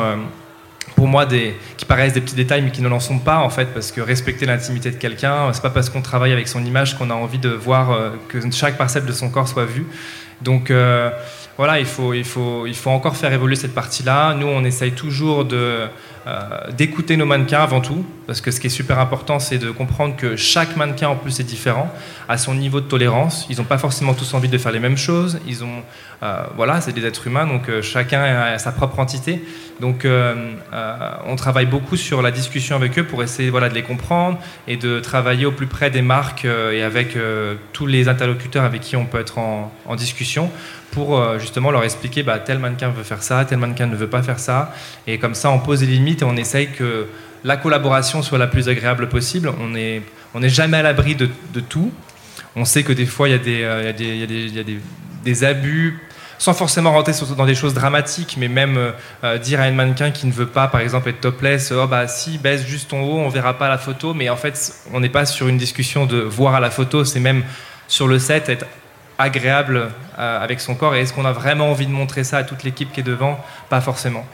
[0.97, 3.49] pour moi des, qui paraissent des petits détails mais qui ne l'en sont pas en
[3.49, 6.97] fait parce que respecter l'intimité de quelqu'un c'est pas parce qu'on travaille avec son image
[6.97, 9.85] qu'on a envie de voir euh, que chaque parcelle de son corps soit vue
[10.41, 11.11] donc euh,
[11.55, 14.63] voilà il faut, il, faut, il faut encore faire évoluer cette partie là nous on
[14.63, 15.87] essaye toujours de
[16.27, 19.71] euh, d'écouter nos mannequins avant tout, parce que ce qui est super important, c'est de
[19.71, 21.89] comprendre que chaque mannequin en plus est différent,
[22.27, 23.47] à son niveau de tolérance.
[23.49, 25.39] Ils n'ont pas forcément tous envie de faire les mêmes choses.
[25.47, 25.83] Ils ont,
[26.23, 29.41] euh, voilà, c'est des êtres humains, donc euh, chacun a sa propre entité.
[29.79, 30.07] Donc,
[31.25, 34.75] on travaille beaucoup sur la discussion avec eux pour essayer, voilà, de les comprendre et
[34.77, 37.15] de travailler au plus près des marques et avec
[37.73, 40.51] tous les interlocuteurs avec qui on peut être en, discussion
[40.91, 44.07] pour euh, justement leur expliquer bah, tel mannequin veut faire ça, tel mannequin ne veut
[44.07, 44.73] pas faire ça.
[45.05, 47.07] Et comme ça, on pose des limites et on essaye que
[47.43, 49.51] la collaboration soit la plus agréable possible.
[49.59, 50.01] On n'est
[50.33, 51.91] on jamais à l'abri de, tout.
[52.55, 54.79] On sait que des fois, il y a euh,
[55.23, 55.99] des abus
[56.37, 60.27] sans forcément rentrer dans des choses dramatiques, mais même euh, dire à une mannequin qui
[60.27, 63.29] ne veut pas, par exemple, être topless, oh bah si, baisse juste ton haut, on
[63.29, 66.55] verra pas la photo, mais en fait, on n'est pas sur une discussion de voir
[66.55, 67.43] à la photo, c'est même
[67.87, 68.65] sur le set être
[69.17, 70.95] agréable euh, avec son corps.
[70.95, 73.39] Et est-ce qu'on a vraiment envie de montrer ça à toute l'équipe qui est devant?
[73.69, 74.25] Pas forcément.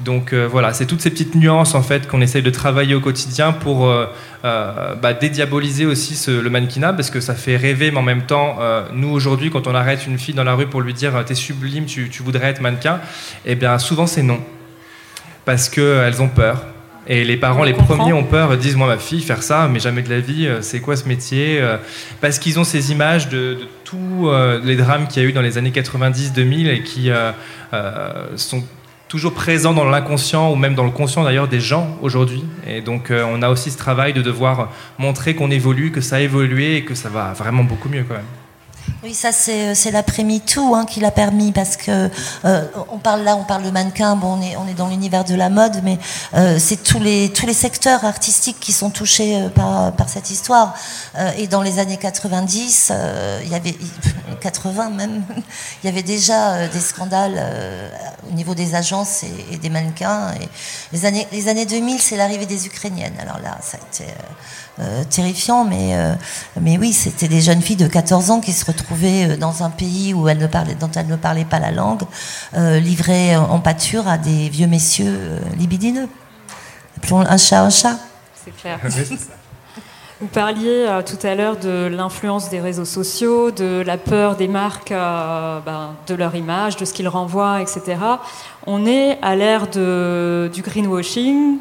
[0.00, 3.00] Donc euh, voilà, c'est toutes ces petites nuances en fait qu'on essaye de travailler au
[3.00, 4.06] quotidien pour euh,
[4.42, 8.58] bah, dédiaboliser aussi le mannequinat parce que ça fait rêver mais en même temps,
[8.92, 11.86] nous aujourd'hui quand on arrête une fille dans la rue pour lui dire t'es sublime,
[11.86, 13.00] tu, tu, voudrais être mannequin,
[13.44, 14.40] eh bien souvent c'est non.
[15.44, 16.64] Parce qu'elles ont peur
[17.10, 20.02] et les parents, les premiers ont peur, disent Moi, ma fille, faire ça, mais jamais
[20.02, 21.78] de la vie, euh, c'est quoi ce métier euh,
[22.20, 25.40] Parce qu'ils ont ces images de, tous euh, les drames qu'il y a eu dans
[25.40, 27.10] les années 90-2000 et qui
[28.36, 28.62] sont
[29.08, 32.44] toujours présents dans l'inconscient ou même dans le conscient d'ailleurs des gens aujourd'hui.
[32.66, 36.20] Et donc, on a aussi ce travail de devoir montrer qu'on évolue, que ça a
[36.20, 38.37] évolué et que ça va vraiment beaucoup mieux quand même.
[39.04, 42.10] Oui, ça c'est euh, l'après-MeToo hein, qui l'a permis parce que
[42.44, 45.24] euh, on parle là, on parle de mannequin, bon, on est, on est dans l'univers
[45.24, 45.98] de la mode, mais
[46.34, 50.74] euh, c'est tous les, tous les secteurs artistiques qui sont touchés par, par cette histoire.
[51.36, 52.92] et dans les années 90,
[53.44, 53.76] il y avait
[54.40, 55.22] 80 même,
[55.82, 57.40] il y avait déjà des scandales
[58.28, 60.32] au niveau des agences et, des mannequins.
[60.40, 60.48] Et
[60.92, 63.16] les années les années 2000, c'est l'arrivée des Ukrainiennes.
[63.20, 64.12] Alors là, ça a été
[65.10, 65.96] terrifiant, mais
[66.60, 69.70] mais oui, c'était des jeunes filles de 14 ans qui se retrouvaient euh, dans un
[69.70, 72.02] pays où elle ne parlait, dont elle ne parlait pas la langue,
[72.54, 76.08] euh, livrée en pâture à des vieux messieurs euh, libidineux.
[76.96, 77.96] Appelons un chat un chat.
[78.34, 78.80] C'est clair.
[80.20, 84.90] Vous parliez tout à l'heure de l'influence des réseaux sociaux, de la peur des marques,
[84.90, 87.96] ben, de leur image, de ce qu'ils renvoient, etc.
[88.66, 91.58] On est à l'ère du greenwashing,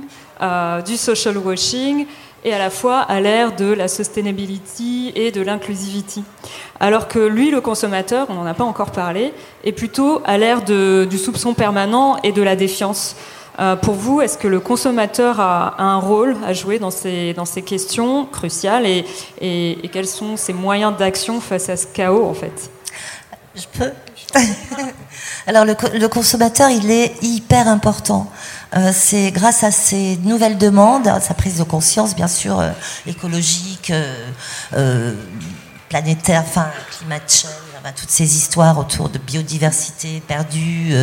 [0.87, 2.07] du social washing,
[2.43, 6.23] et à la fois à l'ère de la sustainability et de l'inclusivity.
[6.79, 10.61] Alors que lui, le consommateur, on n'en a pas encore parlé, est plutôt à l'ère
[10.61, 13.15] du soupçon permanent et de la défiance.
[13.59, 17.45] Euh, pour vous, est-ce que le consommateur a, un rôle à jouer dans ces, dans
[17.45, 19.05] ces questions cruciales et,
[19.91, 22.69] quels sont ses moyens d'action face à ce chaos en fait?
[23.55, 23.91] Je peux?
[25.47, 28.29] Alors le, consommateur, il est hyper important.
[28.75, 32.71] Euh, c'est grâce à ces nouvelles demandes, sa prise de conscience bien sûr euh,
[33.05, 33.93] écologique,
[34.73, 35.13] euh,
[35.89, 37.51] planétaire, enfin climate change,
[37.95, 40.93] toutes ces histoires autour de biodiversité perdue,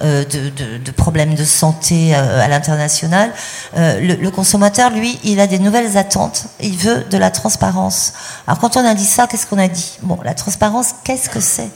[0.00, 3.30] de, problèmes de santé à l'international.
[3.76, 6.46] Le, consommateur, lui, il a des nouvelles attentes.
[6.60, 8.14] Il veut de la transparence.
[8.46, 9.98] Alors quand on a dit ça, qu'est-ce qu'on a dit?
[10.00, 11.68] Bon, la transparence, qu'est-ce que c'est?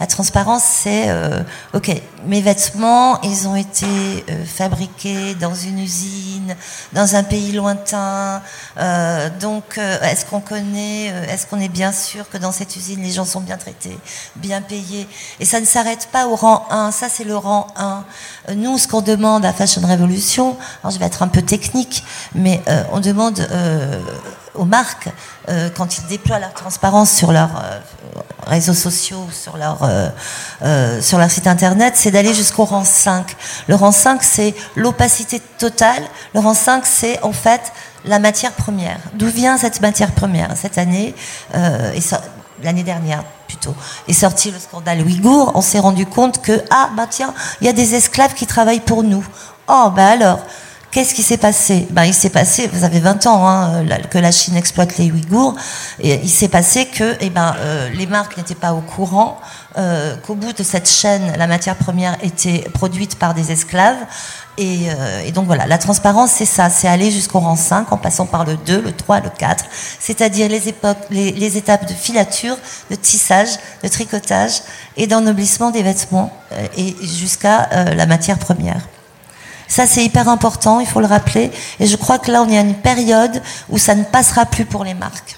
[0.00, 1.42] La transparence, c'est, euh,
[1.74, 1.94] ok,
[2.24, 6.56] mes vêtements, ils ont été euh, fabriqués dans une usine,
[6.94, 8.40] dans un pays lointain.
[8.78, 13.10] Euh, donc, est-ce qu'on connaît, est-ce qu'on est bien sûr que dans cette usine, les
[13.10, 13.98] gens sont bien traités,
[14.36, 15.06] bien payés?
[15.38, 16.92] Et ça ne s'arrête pas au rang 1.
[16.92, 18.54] Ça, c'est le rang 1.
[18.54, 22.62] Nous, ce qu'on demande à Fashion Revolution, alors je vais être un peu technique, mais
[22.92, 23.46] on demande
[24.54, 25.08] aux marques,
[25.48, 27.78] euh, quand ils déploient leur transparence sur leurs euh,
[28.46, 29.78] réseaux sociaux, sur leur,
[30.62, 33.36] euh, sur leur site internet, c'est d'aller jusqu'au rang 5.
[33.68, 36.02] Le rang 5, c'est l'opacité totale.
[36.34, 37.72] Le rang 5, c'est en fait
[38.04, 38.98] la matière première.
[39.14, 40.56] D'où vient cette matière première?
[40.56, 41.14] Cette année,
[41.54, 42.00] et
[42.62, 43.74] l'année dernière plutôt,
[44.08, 45.52] est sorti le scandale Ouïghour.
[45.54, 48.80] On s'est rendu compte que, ah, bah tiens, il y a des esclaves qui travaillent
[48.80, 49.24] pour nous.
[49.68, 50.40] Oh, bah alors
[50.90, 51.86] Qu'est-ce qui s'est passé?
[51.90, 55.54] Ben, Il s'est passé, vous avez 20 ans hein, que la Chine exploite les Ouïghours,
[56.00, 59.38] et il s'est passé que eh ben, euh, les marques n'étaient pas au courant
[59.78, 63.98] euh, qu'au bout de cette chaîne, la matière première était produite par des esclaves.
[64.58, 67.96] Et, euh, et donc voilà, la transparence, c'est ça, c'est aller jusqu'au rang 5 en
[67.96, 69.64] passant par le 2, le 3, le 4,
[70.00, 72.56] c'est-à-dire les, époques, les, les, étapes de filature,
[72.90, 73.50] de tissage,
[73.84, 74.62] de tricotage
[74.96, 76.32] et d'ennoblissement des vêtements,
[76.76, 78.80] et jusqu'à la matière première.
[79.70, 81.52] Ça, c'est hyper important, il faut le rappeler.
[81.78, 84.64] Et je crois que là, on est à une période où ça ne passera plus
[84.64, 85.36] pour les marques.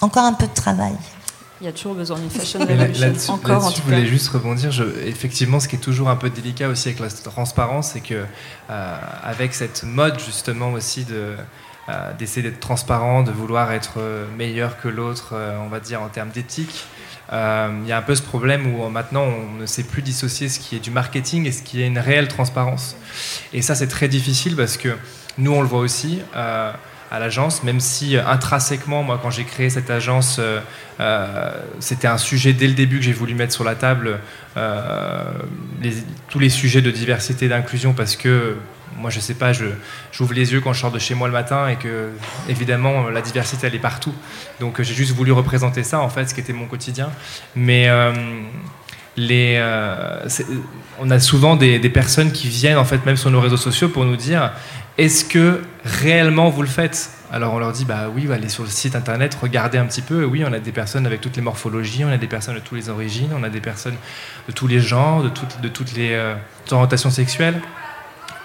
[0.00, 0.94] Encore un peu de travail.
[1.60, 3.34] Il y a toujours besoin d'une fashion revolution.
[3.34, 4.72] Encore, en tout je voulais juste rebondir.
[4.72, 8.24] Je, effectivement, ce qui est toujours un peu délicat aussi avec la transparence, c'est que
[8.70, 11.36] euh, avec cette mode justement aussi de
[11.88, 13.98] euh, d'essayer d'être transparent, de vouloir être
[14.36, 18.02] meilleur que l'autre, euh, on va dire en termes d'éthique, euh, il y a un
[18.02, 21.46] peu ce problème où maintenant on ne sait plus dissocier ce qui est du marketing
[21.46, 22.96] et ce qui est une réelle transparence.
[23.52, 24.96] Et ça c'est très difficile parce que
[25.36, 26.72] nous on le voit aussi euh,
[27.10, 30.40] à l'agence, même si euh, intrinsèquement, moi quand j'ai créé cette agence,
[31.80, 34.20] c'était un sujet dès le début que j'ai voulu mettre sur la table,
[36.28, 38.56] tous les sujets de diversité et d'inclusion parce que
[38.96, 41.68] moi, je sais pas, j'ouvre les yeux quand je sors de chez moi le matin
[41.68, 42.10] et que,
[42.48, 44.14] évidemment, la diversité, elle est partout.
[44.60, 47.10] Donc, j'ai juste voulu représenter ça, en fait, ce qui était mon quotidien.
[47.54, 48.12] Mais euh,
[49.18, 50.28] euh,
[51.00, 54.04] on a souvent des, personnes qui viennent, en fait, même sur nos réseaux sociaux pour
[54.04, 54.52] nous dire
[54.96, 57.10] est-ce que réellement vous le faites?
[57.30, 60.24] Alors on leur dit bah oui, allez sur le site internet, regardez un petit peu.
[60.24, 62.78] Oui, on a des personnes avec toutes les morphologies, on a des personnes de toutes
[62.78, 63.96] les origines, on a des personnes
[64.48, 66.34] de tous les genres, de toutes, les euh,
[66.70, 67.60] orientations sexuelles.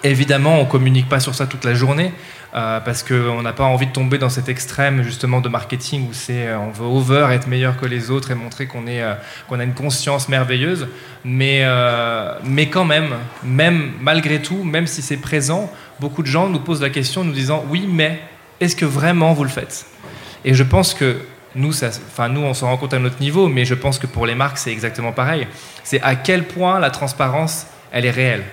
[0.06, 2.12] Évidemment, on communique pas sur ça toute la journée
[2.54, 6.12] euh, parce qu'on n'a pas envie de tomber dans cet extrême justement de marketing où
[6.12, 9.14] c'est euh, on veut over être meilleur que les autres et montrer qu'on est euh,
[9.48, 10.88] qu'on a une conscience merveilleuse.
[11.24, 11.66] Mais
[12.44, 16.82] mais quand même, même malgré tout, même si c'est présent, beaucoup de gens nous posent
[16.82, 18.20] la question nous disant oui, mais
[18.60, 19.86] est-ce que vraiment vous le faites?
[20.44, 21.16] Et je pense que
[21.54, 24.26] nous, enfin nous, on s'en rend compte à notre niveau, mais je pense que pour
[24.26, 25.46] les marques, c'est exactement pareil.
[25.82, 28.44] C'est à quel point la transparence, elle est réelle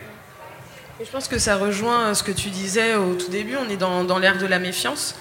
[1.05, 3.77] je pense que ça rejoint euh, ce que tu disais au tout début, on est
[3.77, 5.15] dans, dans l'ère de la méfiance.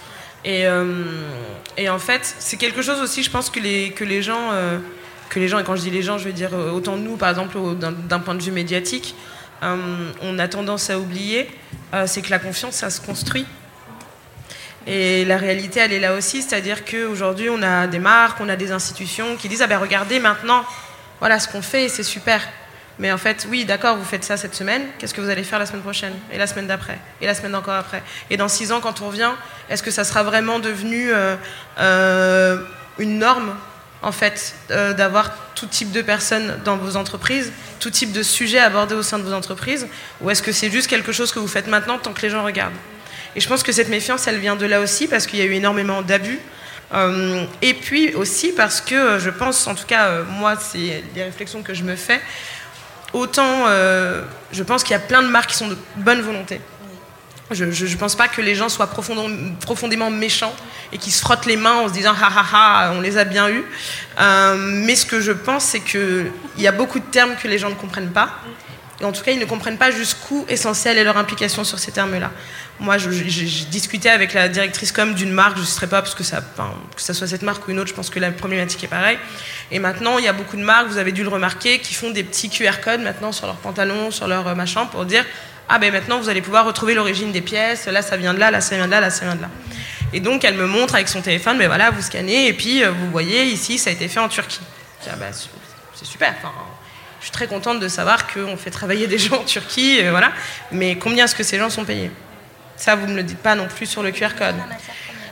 [0.45, 1.05] Et, euh,
[1.77, 4.79] et en fait, c'est quelque chose aussi, je pense que les, que les gens, euh,
[5.29, 7.31] que les gens, et quand je dis les gens, je veux dire autant nous, par
[7.31, 9.15] exemple, d'un point de vue médiatique,
[9.63, 11.47] on a tendance à oublier,
[12.07, 13.45] c'est que la confiance, ça se construit.
[14.87, 18.57] Et la réalité, elle est là aussi, c'est-à-dire qu'aujourd'hui, on a des marques, on a
[18.57, 20.65] des institutions qui disent, ah ben regardez maintenant,
[21.21, 22.41] voilà ce qu'on fait, c'est super.
[23.01, 25.59] Mais en fait, oui, d'accord, vous faites ça cette semaine, qu'est-ce que vous allez faire
[25.59, 28.73] la semaine prochaine Et la semaine d'après Et la semaine d'encore après Et dans six
[28.73, 29.31] ans, quand on revient,
[29.71, 31.35] est-ce que ça sera vraiment devenu euh,
[31.79, 32.63] euh,
[32.99, 33.57] une norme,
[34.03, 38.59] en fait, euh, d'avoir tout type de personnes dans vos entreprises, tout type de sujets
[38.59, 39.87] abordés au sein de vos entreprises
[40.21, 42.45] Ou est-ce que c'est juste quelque chose que vous faites maintenant tant que les gens
[42.45, 42.77] regardent?
[43.35, 45.47] Et je pense que cette méfiance, elle vient de là aussi, parce qu'il y a
[45.47, 46.39] eu énormément d'abus.
[47.63, 51.73] et puis aussi parce que je pense, en tout cas, moi, c'est des réflexions que
[51.73, 52.21] je me fais,
[53.13, 56.61] autant euh, je pense qu'il y a plein de marques qui sont de bonne volonté.
[57.53, 60.55] Je ne pense pas que les gens soient profondément, profondément, méchants
[60.93, 63.25] et qui se frottent les mains en se disant ha ha ha, on les a
[63.25, 63.65] bien eus.
[64.21, 67.59] Euh, mais ce que je pense, c'est qu'il y a beaucoup de termes que les
[67.59, 68.31] gens ne comprennent pas.
[69.01, 71.91] Et en tout cas, ils ne comprennent pas jusqu'où essentiel est leur implication sur ces
[71.91, 72.31] termes-là.
[72.81, 76.23] Moi, j'ai discuté avec la directrice com d'une marque, je ne sais pas parce que
[76.23, 76.41] ça,
[76.95, 79.19] que ça soit cette marque ou une autre, je pense que la problématique est pareille.
[79.71, 82.11] Et maintenant, il y a beaucoup de marques, vous avez dû le remarquer, qui font
[82.11, 85.25] des petits QR codes maintenant sur leurs pantalons, sur leur euh, machin, pour dire
[85.73, 88.51] ah ben maintenant vous allez pouvoir retrouver l'origine des pièces, là ça vient de là,
[88.51, 89.51] là ça vient de là, là ça vient de là.
[90.13, 92.91] Et donc elle me montre avec son téléphone, mais voilà, vous scannez et puis euh,
[92.91, 94.61] vous voyez ici ça a été fait en Turquie.
[95.07, 95.33] Ah ben,
[95.95, 96.35] c'est super.
[97.21, 100.33] Je suis très contente de savoir qu'on fait travailler des gens en Turquie, euh, voilà.
[100.73, 102.11] Mais combien est-ce que ces gens sont payés?
[102.77, 104.55] Ça vous ne me le dites pas non plus sur le QR code.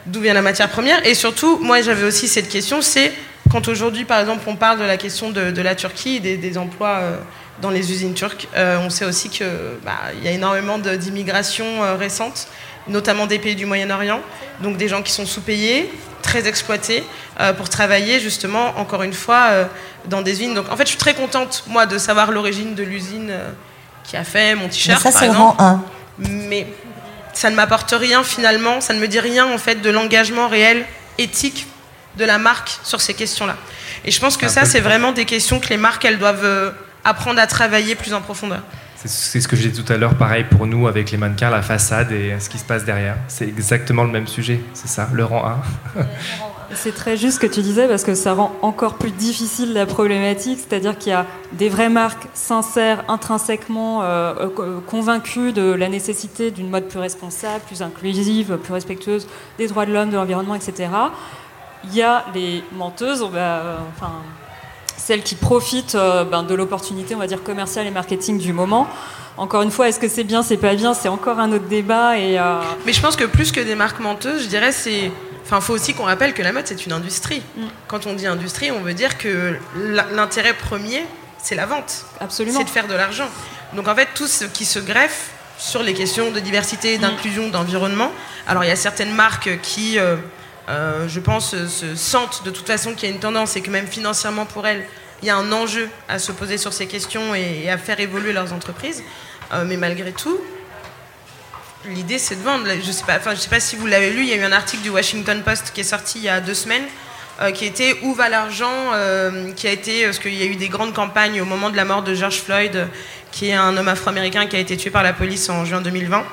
[0.06, 1.04] D'où vient la matière première?
[1.06, 3.12] Et surtout, moi j'avais aussi cette question, c'est
[3.50, 7.00] quand aujourd'hui, par exemple, on parle de la question de, la Turquie, des, des emplois
[7.62, 9.46] dans les usines turques, on sait aussi qu'il
[9.84, 12.48] bah, y a énormément d'immigration récente,
[12.88, 14.20] notamment des pays du Moyen-Orient,
[14.60, 15.90] donc des gens qui sont sous-payés,
[16.22, 17.04] très exploités,
[17.56, 19.50] pour travailler justement, encore une fois,
[20.06, 20.54] dans des usines.
[20.54, 23.32] Donc en fait, je suis très contente, moi, de savoir l'origine de l'usine
[24.04, 25.00] qui a fait mon t-shirt.
[25.00, 25.82] Ça, c'est vraiment un.
[26.18, 26.66] Mais
[27.32, 30.84] ça ne m'apporte rien finalement, ça ne me dit rien en fait de l'engagement réel,
[31.18, 31.66] éthique
[32.16, 33.56] de la marque sur ces questions-là.
[34.04, 36.70] Et je pense que ça, c'est vraiment des questions que les marques, elles doivent euh,
[37.04, 38.62] apprendre à travailler plus en profondeur.
[39.04, 41.62] C'est ce que j'ai dit tout à l'heure, pareil pour nous avec les mannequins, la
[41.62, 43.16] façade et ce qui se passe derrière.
[43.28, 45.44] C'est exactement le même sujet, c'est ça, le rang
[45.96, 46.02] 1.
[46.74, 49.86] C'est très juste ce que tu disais parce que ça rend encore plus difficile la
[49.86, 55.88] problématique, c'est-à-dire qu'il y a des vraies marques sincères, intrinsèquement euh, euh, convaincues de la
[55.88, 59.26] nécessité d'une mode plus responsable, plus inclusive, plus respectueuse
[59.56, 60.90] des droits de l'homme, de l'environnement, etc.
[61.84, 64.12] Il y a les menteuses, euh, enfin
[64.98, 65.96] celles qui profitent
[66.30, 68.86] ben, de l'opportunité, on va dire commerciale et marketing du moment.
[69.38, 72.18] Encore une fois, est-ce que c'est bien, c'est pas bien, c'est encore un autre débat.
[72.18, 72.38] Et,
[72.84, 75.10] Mais je pense que plus que des marques menteuses, je dirais c'est
[75.48, 77.40] Enfin, faut aussi qu'on rappelle que la mode, c'est une industrie.
[77.56, 77.62] Mm.
[77.86, 79.56] Quand on dit industrie, on veut dire que
[80.12, 81.06] l'intérêt premier,
[81.42, 82.04] c'est la vente.
[82.20, 82.58] Absolument.
[82.58, 83.28] C'est de faire de l'argent.
[83.72, 87.00] Donc en fait, tout ce qui se greffe sur les questions de diversité, mm.
[87.00, 88.12] d'inclusion, d'environnement.
[88.46, 90.16] Alors il y a certaines marques qui, euh,
[90.68, 93.70] euh, je pense, se sentent de toute façon qu'il y a une tendance et que
[93.70, 94.84] même financièrement pour elles,
[95.22, 98.32] il y a un enjeu à se poser sur ces questions et, à faire évoluer
[98.32, 99.02] leurs entreprises.
[99.52, 100.38] Euh, mais malgré tout,
[101.86, 102.66] l'idée c'est de vendre.
[102.82, 104.82] Je sais pas, sais pas si vous l'avez lu, il y a eu un article
[104.82, 106.86] du Washington Post qui est sorti il y a deux semaines.
[107.40, 108.92] Euh, qui était Où va l'argent?
[108.94, 111.76] euh, qui a été parce qu'il y a eu des grandes campagnes au moment de
[111.76, 112.88] la mort de George Floyd
[113.30, 116.24] qui est un homme afro-américain qui a été tué par la police en juin 2020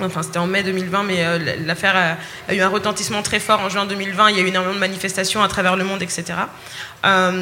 [0.00, 2.18] enfin c'était en mai 2020 mais euh, l'affaire
[2.48, 4.80] a, eu un retentissement très fort en juin 2020 il y a eu énormément de
[4.80, 6.24] manifestations à travers le monde etc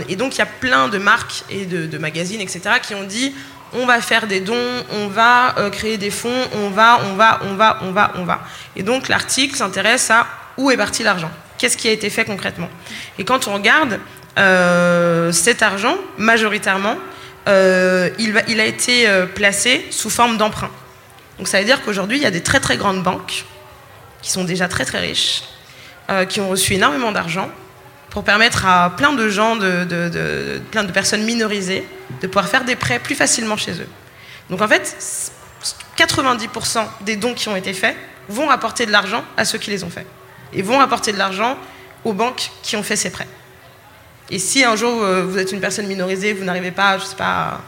[0.09, 3.33] et donc il y a plein de marques et de, magazines etc qui ont dit
[3.75, 7.41] on va faire des dons, on va euh, créer des fonds, on va, on va,
[7.45, 8.41] on va, on va, on va.
[8.77, 10.27] Et donc l'article s'intéresse à
[10.57, 12.69] où est parti l'argent, qu'est-ce qui a été fait concrètement?
[13.19, 13.99] Et quand on regarde
[14.39, 16.97] euh, cet argent, majoritairement,
[17.49, 20.71] euh, il, il, a été placé sous forme d'emprunt.
[21.39, 23.45] Donc ça veut dire qu'aujourd'hui, il y a des très très grandes banques
[24.21, 25.43] qui sont déjà très très riches,
[26.29, 27.51] qui ont reçu énormément d'argent
[28.11, 31.85] pour permettre à plein de gens, de, plein de personnes minorisées,
[32.21, 33.89] de pouvoir faire des prêts plus facilement chez eux.
[34.51, 34.97] Donc en fait,
[35.97, 37.97] 90% des dons qui ont été faits
[38.29, 40.07] vont apporter de l'argent à ceux qui les ont faits.
[40.53, 41.57] Et vont apporter de l'argent
[42.05, 43.29] aux banques qui ont fait ces prêts.
[44.31, 47.17] Et si un jour euh, vous êtes une personne minorisée, vous n'arrivez pas, je sais
[47.17, 47.63] pas,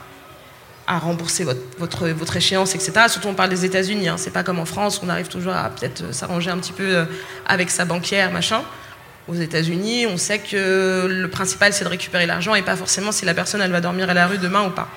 [0.86, 2.92] à rembourser votre, votre, échéance, etc.
[3.08, 4.16] Surtout on parle des États-Unis, hein.
[4.18, 7.04] c'est pas comme en France, on arrive toujours à peut-être s'arranger un petit peu euh,
[7.46, 8.62] avec sa banquière, machin
[9.28, 13.24] aux États-Unis, on sait que le principal c'est de récupérer l'argent et pas forcément si
[13.24, 14.88] la personne elle va dormir à la rue demain ou pas.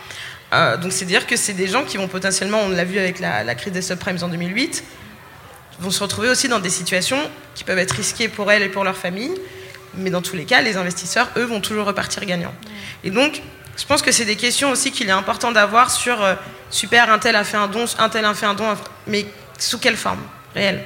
[0.53, 3.19] Euh, donc c'est dire que c'est des gens qui vont potentiellement, on l'a vu avec
[3.19, 4.83] la, crise des subprimes en 2008,
[5.79, 7.19] vont se retrouver aussi dans des situations
[7.55, 9.33] qui peuvent être risquées pour elles et pour leur famille,
[9.95, 12.53] mais dans tous les cas, les investisseurs, eux, vont toujours repartir gagnants.
[13.03, 13.41] Et donc,
[13.77, 16.33] je pense que c'est des questions aussi qu'il est important d'avoir sur euh,
[16.69, 18.65] super, un tel a fait un don, un tel a fait un don,
[19.05, 19.25] mais
[19.59, 20.19] sous quelle forme
[20.53, 20.83] réelle?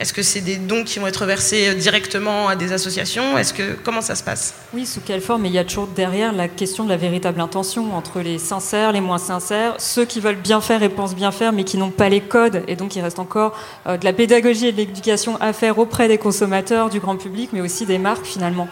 [0.00, 3.36] Est-ce que c'est des dons qui vont être versés directement à des associations?
[3.36, 4.54] Est-ce que comment ça se passe?
[4.72, 5.42] Oui, sous quelle forme?
[5.42, 8.92] Mais il y a toujours derrière la question de la véritable intention entre les sincères,
[8.92, 11.90] les moins sincères, ceux qui veulent bien faire et pensent bien faire, mais qui n'ont
[11.90, 13.54] pas les codes, et donc il reste encore
[13.86, 17.50] euh, de la pédagogie et de l'éducation à faire auprès des consommateurs, du grand public,
[17.52, 18.68] mais aussi des marques finalement.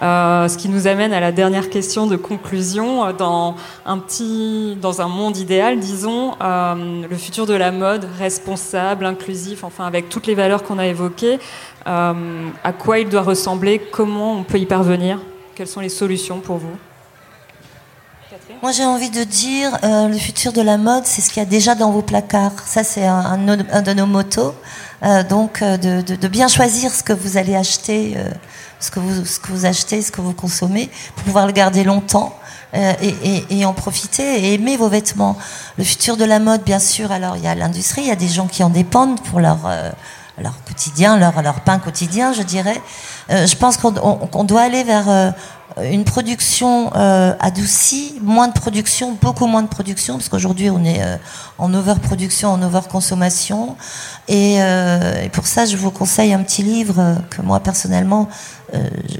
[0.00, 3.12] Euh, ce qui nous amène à la dernière question de conclusion.
[3.12, 9.04] Dans un petit, dans un monde idéal, disons, euh, le futur de la mode responsable,
[9.06, 11.40] inclusif, enfin avec toutes les valeurs qu'on a évoquées,
[11.86, 13.80] euh, à quoi il doit ressembler?
[13.90, 15.18] Comment on peut y parvenir?
[15.56, 16.76] Quelles sont les solutions pour vous?
[18.62, 21.48] Moi, j'ai envie de dire, le futur de la mode, c'est ce qu'il y a
[21.48, 22.58] déjà dans vos placards.
[22.64, 24.54] Ça, c'est un, de nos motos.
[25.28, 28.16] Donc, de, de, de, bien choisir ce que vous allez acheter
[28.80, 31.84] ce que vous, ce que vous achetez, ce que vous consommez, pour pouvoir le garder
[31.84, 32.34] longtemps.
[32.74, 35.38] Euh, et, et, et, en profiter et aimer vos vêtements.
[35.78, 38.16] Le futur de la mode, bien sûr, alors il y a l'industrie, il y a
[38.16, 39.90] des gens qui en dépendent pour leur, euh,
[40.36, 42.78] leur quotidien, leur, leur pain quotidien, je dirais.
[43.30, 45.30] Euh, je pense qu'on doit aller vers euh,
[45.84, 51.00] une production euh, adoucie, moins de production, beaucoup moins de production, parce qu'aujourd'hui on est
[51.58, 53.76] en overproduction, en overconsommation.
[54.28, 58.28] Et, et pour ça, je vous conseille un petit livre que moi personnellement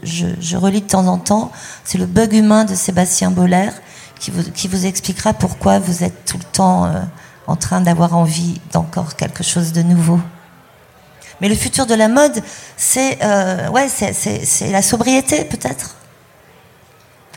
[0.02, 1.50] je, je, relis de temps en temps.
[1.84, 3.70] C'est Le bug humain de Sébastien Boller,
[4.18, 6.90] qui vous, qui vous expliquera pourquoi vous êtes tout le temps
[7.46, 10.20] en train d'avoir envie d'encore quelque chose de nouveau.
[11.40, 12.42] Mais le futur de la mode,
[12.76, 15.94] c'est euh, ouais, c'est la sobriété peut-être,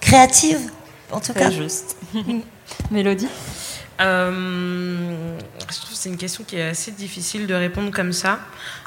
[0.02, 0.72] créative
[1.12, 1.52] en tout cas.
[1.52, 1.98] juste.
[2.92, 3.28] Mélodie.
[4.00, 5.38] Euh,
[5.70, 8.40] je trouve que c'est une question qui est assez difficile de répondre comme ça.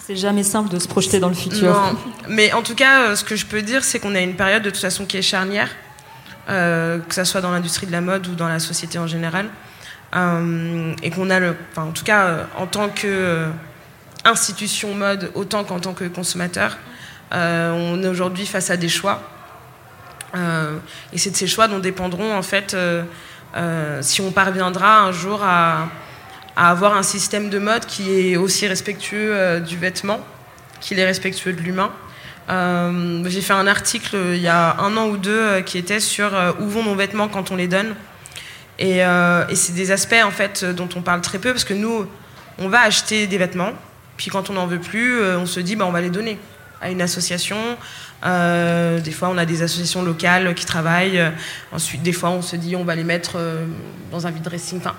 [0.07, 1.73] C'est jamais simple de se projeter dans le futur.
[1.73, 1.97] Non,
[2.29, 4.63] mais en tout cas, euh, ce que je peux dire, c'est qu'on a une période
[4.63, 5.71] de toute façon qui est charnière,
[6.51, 9.47] euh, que ce soit dans l'industrie de la mode ou dans la société en général.
[10.15, 13.47] Euh, et qu'on a le, enfin, en tout cas, en tant que
[14.25, 16.79] institution mode, autant qu'en tant que consommateur,
[17.33, 19.23] on est aujourd'hui face à des choix.
[20.35, 22.77] Et c'est de ces choix dont dépendront en fait
[24.01, 25.89] si on parviendra un jour à,
[26.57, 30.21] avoir un système de mode qui est aussi respectueux euh, du vêtement
[30.81, 31.91] qu'il est respectueux de l'humain.
[32.51, 36.01] Euh, j'ai fait un article il y a un an ou deux euh, qui était
[36.01, 37.95] sur où vont nos vêtements quand on les donne.
[38.79, 42.09] Et, et c'est des aspects en fait dont on parle très peu parce que nous,
[42.59, 43.71] on va acheter des vêtements,
[44.17, 46.41] puis quand on n'en veut plus, on se dit bah, on va les donner
[46.81, 47.57] à une association.
[48.25, 51.23] Des fois, on a des associations locales qui travaillent.
[51.73, 53.39] ensuite, des fois, on se dit on va les mettre
[54.11, 54.79] dans un vide dressing.
[54.79, 54.95] Enfin,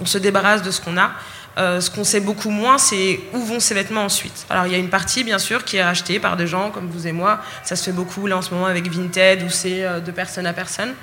[0.00, 1.12] on se débarrasse de ce qu'on a.
[1.58, 4.46] Euh, ce qu'on sait beaucoup moins, c'est où vont ces vêtements ensuite.
[4.48, 6.88] Alors il y a une partie, bien sûr, qui est rachetée par des gens comme
[6.88, 7.40] vous et moi.
[7.64, 10.46] Ça se fait beaucoup là en ce moment avec Vinted, où c'est euh, de personne
[10.46, 10.94] à personne.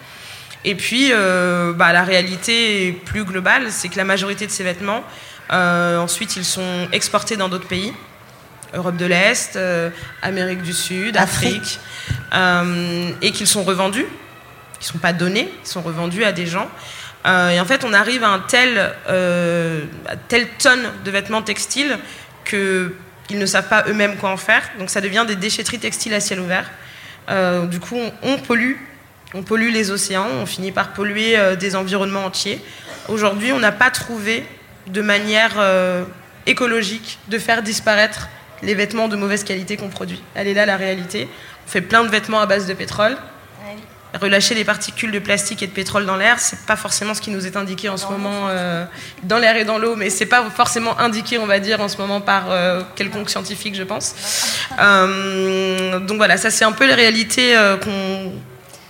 [0.63, 5.03] Et puis, euh, bah, la réalité plus globale, c'est que la majorité de ces vêtements,
[5.49, 7.93] ensuite, ils sont exportés dans d'autres pays.
[8.74, 9.57] Europe de l'Est,
[10.22, 11.80] Amérique du Sud, Afrique,
[13.22, 14.05] et qu'ils sont revendus.
[14.80, 16.70] Ils ne sont pas donnés, ils sont revendus à des gens.
[17.26, 19.82] Euh, et en fait, on arrive à un tel, euh,
[20.28, 21.97] telle tonne de vêtements textiles
[22.45, 22.93] qu'ils
[23.32, 24.61] ne savent pas eux-mêmes quoi en faire.
[24.80, 26.70] Donc ça devient des déchetteries textiles à ciel ouvert.
[27.30, 28.76] Euh, du coup, on, pollue.
[29.34, 32.63] On pollue les océans, on finit par polluer des environnements entiers.
[33.09, 34.45] Aujourd'hui, on n'a pas trouvé
[34.88, 35.55] de manière
[36.45, 38.30] écologique de faire disparaître
[38.63, 40.21] les vêtements de mauvaise qualité qu'on produit.
[40.35, 41.27] Elle est là la réalité.
[41.65, 43.17] On fait plein de vêtements à base de pétrole
[44.13, 47.29] relâcher les particules de plastique et de pétrole dans l'air, c'est pas forcément ce qui
[47.29, 48.85] nous est indiqué en ce moment euh,
[49.23, 51.97] dans l'air et dans l'eau, mais c'est pas forcément indiqué, on va dire, en ce
[51.97, 54.15] moment par euh, quelconque scientifique, je pense.
[54.79, 58.31] Euh, donc voilà, ça c'est un peu les réalités qu'on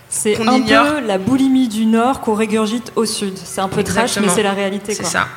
[0.09, 3.37] c'est un peu la boulimie du Nord qu'on régurgite au Sud.
[3.37, 4.93] C'est un peu trash, mais c'est la réalité.
[4.93, 5.27] C'est ça.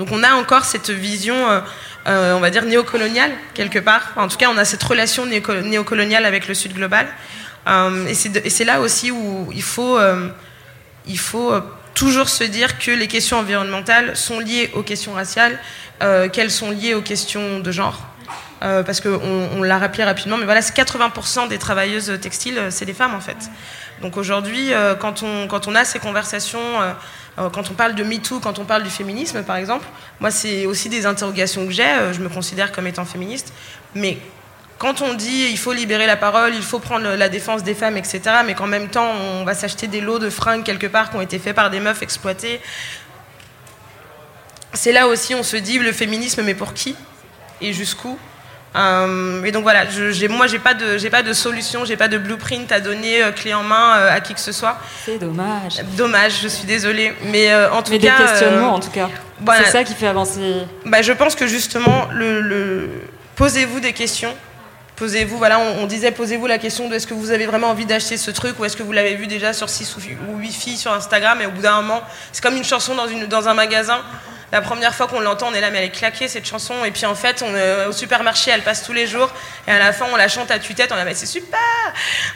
[0.00, 1.36] Donc on a encore cette vision,
[2.06, 4.12] on va dire, néocoloniale, quelque part.
[4.16, 7.06] en tout cas, on a cette relation néocoloniale avec le Sud global.
[7.66, 10.28] Euh, et c'est là aussi où il faut, euh,
[11.06, 11.60] il faut euh,
[11.94, 15.58] toujours se dire que les questions environnementales sont liées aux questions raciales,
[16.32, 18.00] qu'elles sont liées aux questions de genre.
[18.60, 19.20] parce qu'on
[19.54, 23.36] on, l'a rappelé rapidement, mais voilà, 80% des travailleuses textiles, c'est des femmes en fait.
[24.00, 26.80] Donc aujourd'hui, quand, on, quand on a ces conversations,
[27.48, 29.86] quand on parle de MeToo, quand on parle du féminisme par exemple,
[30.20, 33.52] moi c'est aussi des interrogations que j'ai, je me considère comme étant féministe,
[33.94, 34.18] mais
[34.78, 37.96] quand on dit il faut libérer la parole, il faut prendre la défense des femmes,
[37.96, 41.16] etc., mais qu'en même temps on va s'acheter des lots de fringues quelque part qui
[41.16, 42.60] ont été faits par des meufs exploitées,
[44.72, 46.94] c'est là aussi on se dit le féminisme, mais pour qui?
[47.60, 48.18] Et jusqu'où?
[48.76, 52.08] Euh, et donc voilà, je, moi j'ai pas de j'ai pas de solution, j'ai pas
[52.08, 54.78] de blueprint à donner euh, clé en main euh, à qui que ce soit.
[55.04, 55.82] C'est dommage.
[55.96, 58.16] Dommage, je suis désolée, mais en tout mais cas.
[58.16, 59.08] des questionnements en tout cas.
[59.58, 60.40] c'est ça qui fait avancer.
[60.86, 62.88] Bah, je pense que justement le
[63.36, 64.34] posez-vous des questions
[65.00, 68.18] posez-vous, voilà, on, disait posez-vous la question de est-ce que vous avez vraiment envie d'acheter
[68.18, 70.92] ce truc ou est-ce que vous l'avez vu déjà sur 6 ou 8 filles sur
[70.92, 72.02] Instagram et au bout d'un moment,
[72.32, 74.00] c'est comme une chanson dans, une, dans un magasin.
[74.52, 76.84] La première fois qu'on l'entend, on est là, mais elle est claquée cette chanson.
[76.84, 79.30] Et puis en fait, est au supermarché, elle passe tous les jours.
[79.68, 81.58] Et à la fin, on la chante à tue-tête, on la met, c'est super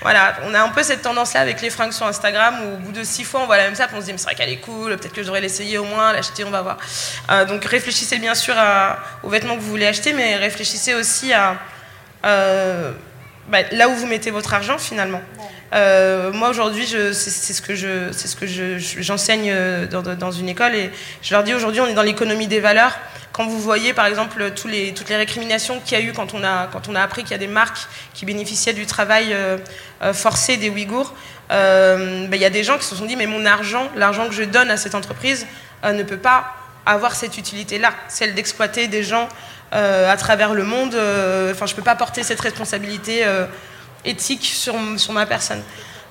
[0.03, 2.93] Voilà, on a un peu cette tendance-là avec les fringues sur Instagram où au bout
[2.93, 4.51] de six fois, on voit la même ça, on se dit, mais c'est vrai qu'elle
[4.51, 6.79] est cool, peut-être que je devrais l'essayer au moins, l'acheter, on va voir.
[7.31, 8.55] Euh, donc réfléchissez bien sûr
[9.23, 11.57] aux vêtements que vous voulez acheter, mais réfléchissez aussi à
[12.25, 12.93] euh,
[13.49, 15.21] bah, là où vous mettez votre argent finalement.
[15.75, 20.91] Euh, moi aujourd'hui, c'est ce que j'enseigne euh, dans, une école et
[21.23, 22.97] je leur dis aujourd'hui, on est dans l'économie des valeurs.
[23.33, 27.01] Quand vous voyez par exemple toutes les récriminations qu'il y a eu quand on a,
[27.01, 29.35] appris qu'il y a des marques qui bénéficiaient du travail
[30.13, 31.13] forcé des Ouïghours,
[31.49, 31.97] bah,
[32.33, 34.45] il y a des gens qui se sont dit mais mon argent, l'argent que je
[34.45, 35.49] donne à cette entreprise
[35.85, 36.55] ne peut pas
[36.87, 39.29] avoir cette utilité-là, celle d'exploiter des gens
[39.75, 40.95] euh, à travers le monde.
[40.95, 43.47] Euh, enfin, je peux pas porter cette responsabilité euh,
[44.05, 45.63] éthique sur, sur ma personne.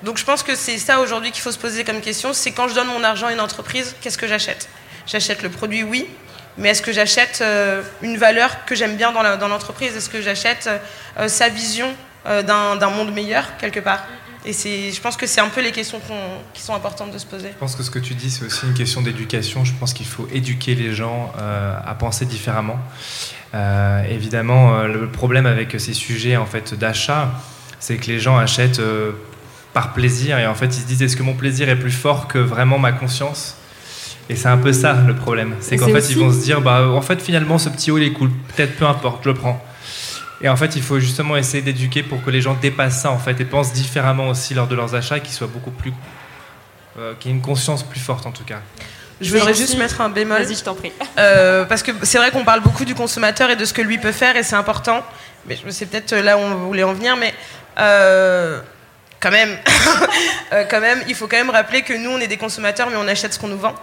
[0.02, 2.68] Donc je pense que c'est ça aujourd'hui qu'il faut se poser comme question, c'est quand
[2.68, 4.68] je donne mon argent à une entreprise, qu'est-ce que j'achète?
[5.06, 6.06] J'achète le produit, oui,
[6.58, 7.42] mais est-ce que j'achète
[8.02, 9.96] une valeur que j'aime bien dans l'entreprise?
[9.96, 10.68] Est-ce que j'achète
[11.26, 14.04] sa vision d'un monde meilleur, quelque part?
[14.46, 16.00] Et je pense que c'est un peu les questions
[16.52, 17.48] qui sont importantes de se poser.
[17.48, 19.64] Je pense que ce que tu dis, c'est aussi une question d'éducation.
[19.64, 22.78] Je pense qu'il faut éduquer les gens euh, à penser différemment.
[23.54, 27.30] Euh, évidemment, euh, le problème avec ces sujets en fait d'achat,
[27.84, 28.80] c'est que les gens achètent
[29.74, 32.28] par plaisir et en fait ils se disent est-ce que mon plaisir est plus fort
[32.28, 33.56] que vraiment ma conscience?
[34.30, 35.54] Et c'est un peu ça le problème.
[35.60, 38.04] C'est qu'en fait, ils vont se dire, bah, en fait, finalement, ce petit haut, il
[38.04, 38.30] est cool.
[38.56, 39.62] Peut-être, peu importe, je le prends.
[40.40, 43.18] Et en fait, il faut justement essayer d'éduquer pour que les gens dépassent ça, en
[43.18, 45.92] fait, et pensent différemment aussi lors de leurs achats, qu'ils soient beaucoup plus.
[46.98, 48.60] Euh, qu'ils aient une conscience plus forte, en tout cas.
[49.20, 50.42] Je voudrais juste mettre un bémol.
[50.42, 50.92] Vas-y, je t'en prie.
[51.18, 53.98] Euh, parce que c'est vrai qu'on parle beaucoup du consommateur et de ce que lui
[53.98, 55.02] peut faire, et c'est important.
[55.46, 57.34] Mais c'est peut-être là où on voulait en venir, mais.
[57.78, 58.60] Euh,
[59.20, 59.56] quand même,
[60.70, 63.08] quand même, il faut quand même rappeler que nous, on est des consommateurs, mais on
[63.08, 63.74] achète ce qu'on nous vend.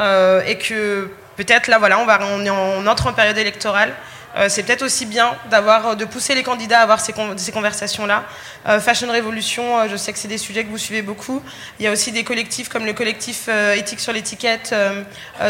[0.00, 3.92] Euh, et que peut-être là, voilà, on, va, on, entre en période électorale.
[4.36, 7.12] Euh, c'est peut-être aussi bien d'avoir, de pousser les candidats à avoir ces,
[7.52, 8.24] conversations-là.
[8.68, 11.42] Euh, Fashion Revolution, je sais que c'est des sujets que vous suivez beaucoup.
[11.80, 14.74] Il y a aussi des collectifs comme le collectif Éthique sur l'étiquette,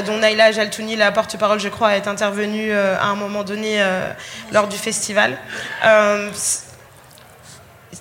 [0.07, 3.85] dont Naila Jaltouni, la porte-parole, je crois, est intervenue à un moment donné
[4.53, 5.37] lors du festival.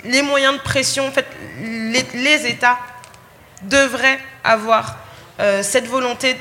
[0.04, 1.26] Les moyens de pression, en fait,
[1.62, 2.78] les, les États
[3.64, 4.98] devraient avoir
[5.40, 6.36] euh, cette volonté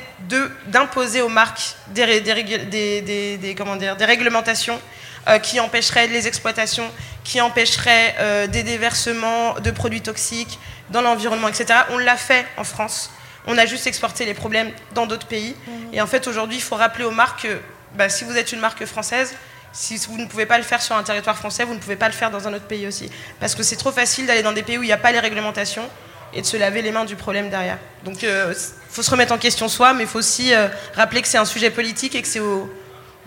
[0.68, 4.80] d'imposer aux marques des, des, comment dire, des réglementations
[5.28, 6.90] euh, qui empêcheraient les exploitations,
[7.22, 10.58] qui empêcheraient euh, des déversements de produits toxiques
[10.90, 11.80] dans l'environnement, etc.
[11.90, 13.10] On l'a fait en France.
[13.46, 15.54] On a juste exporté les problèmes dans d'autres pays.
[15.66, 15.94] Mmh.
[15.94, 17.60] Et en fait, aujourd'hui, il faut rappeler aux marques que
[17.94, 19.34] bah, si vous êtes une marque française,
[19.76, 22.06] si vous ne pouvez pas le faire sur un territoire français, vous ne pouvez pas
[22.06, 23.10] le faire dans un autre pays aussi.
[23.38, 25.20] Parce que c'est trop facile d'aller dans des pays où il n'y a pas les
[25.20, 25.86] réglementations
[26.32, 27.78] et de se laver les mains du problème derrière.
[28.02, 28.54] Donc il euh,
[28.88, 31.44] faut se remettre en question soi, mais il faut aussi euh, rappeler que c'est un
[31.44, 32.72] sujet politique et que c'est au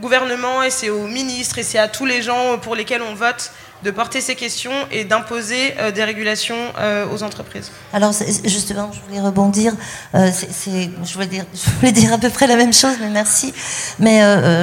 [0.01, 3.51] gouvernement et c'est aux ministres et c'est à tous les gens pour lesquels on vote
[3.83, 6.57] de porter ces questions et d'imposer euh, des régulations
[7.13, 7.71] aux entreprises.
[7.93, 8.11] Alors
[8.43, 9.73] justement, je voulais rebondir.
[10.13, 10.25] dire,
[11.03, 11.13] je
[11.79, 13.53] voulais dire à peu près la même chose, mais merci.
[13.99, 14.21] Mais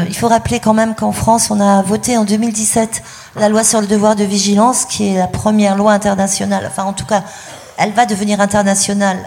[0.09, 3.03] il faut rappeler quand même qu'en France, on a voté en 2017
[3.37, 6.93] la loi sur le devoir de vigilance, qui est la première loi internationale, enfin en
[6.93, 7.23] tout cas
[7.79, 9.19] elle va devenir internationale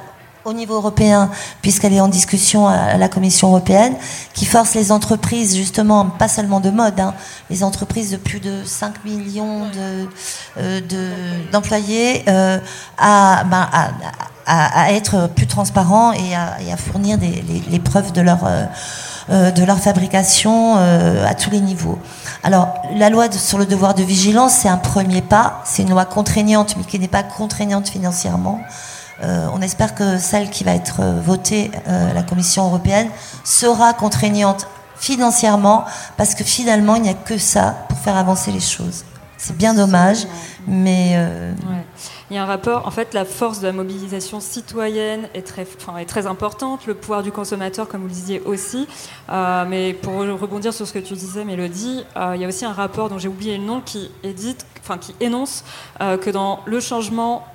[0.50, 1.30] au niveau européen,
[1.62, 3.94] puisqu'elle est en discussion à la Commission européenne,
[4.34, 7.14] qui force les entreprises, justement, pas seulement de mode, hein,
[7.50, 9.68] les entreprises de plus de 5 millions
[10.58, 10.82] euh,
[11.52, 12.58] d'employés de, euh,
[12.98, 13.70] ben,
[14.48, 18.40] à, être plus transparents et à, fournir les, preuves de leur,
[19.30, 22.00] euh, de leur fabrication à tous les niveaux.
[22.44, 25.62] Alors, la loi sur le devoir de vigilance, c'est un premier pas.
[25.66, 28.60] C'est une loi contraignante, mais qui n'est pas contraignante financièrement.
[29.22, 33.10] Euh, on espère que celle qui va être euh, votée euh, à la Commission européenne
[33.44, 34.68] sera contraignante
[34.98, 35.86] financièrement,
[36.18, 39.06] parce que finalement, il n'y a que ça pour faire avancer les choses.
[39.38, 40.28] C'est bien dommage,
[40.68, 41.18] mais...
[42.32, 45.66] Il y a un rapport, en fait, la force de la mobilisation citoyenne est très,
[45.82, 48.88] enfin, est très importante, le pouvoir du consommateur, comme vous le disiez aussi.
[49.32, 52.66] Euh, mais pour rebondir sur ce que tu disais, Mélodie, euh, il y a aussi
[52.66, 55.64] un rapport dont j'ai oublié le nom qui, édite, enfin, qui énonce
[56.02, 57.48] euh, que dans le changement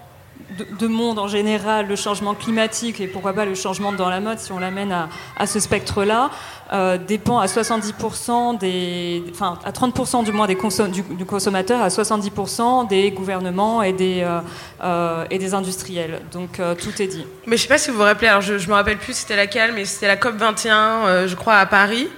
[0.79, 4.39] de, monde en général, le changement climatique et pourquoi pas le changement dans la mode,
[4.39, 6.31] si on l'amène à, à, ce spectre-là,
[6.73, 12.89] euh, dépend à 70% des, enfin à 30% du moins des du, consommateur, à 70%
[12.89, 14.41] des gouvernements et des, euh,
[14.83, 16.21] euh, et des industriels.
[16.33, 17.27] Donc tout est dit.
[17.47, 19.37] Mais je sais pas si vous vous rappelez, alors je, je me rappelle plus c'était
[19.37, 22.09] laquelle, mais c'était la COP 21, je crois à Paris.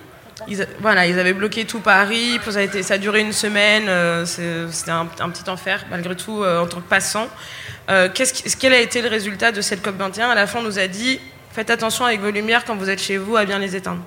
[0.48, 3.84] Ils, voilà, ils avaient bloqué tout Paris, ça a, été, ça a duré une semaine,
[4.26, 7.26] c'était un, un, petit enfer malgré tout en tant que passant.
[7.88, 10.78] qu'est-ce, quel a été le résultat de cette COP 21 À la fin, on nous
[10.78, 11.20] a dit
[11.56, 14.02] faites attention avec vos lumières quand vous êtes chez vous à bien les éteindre.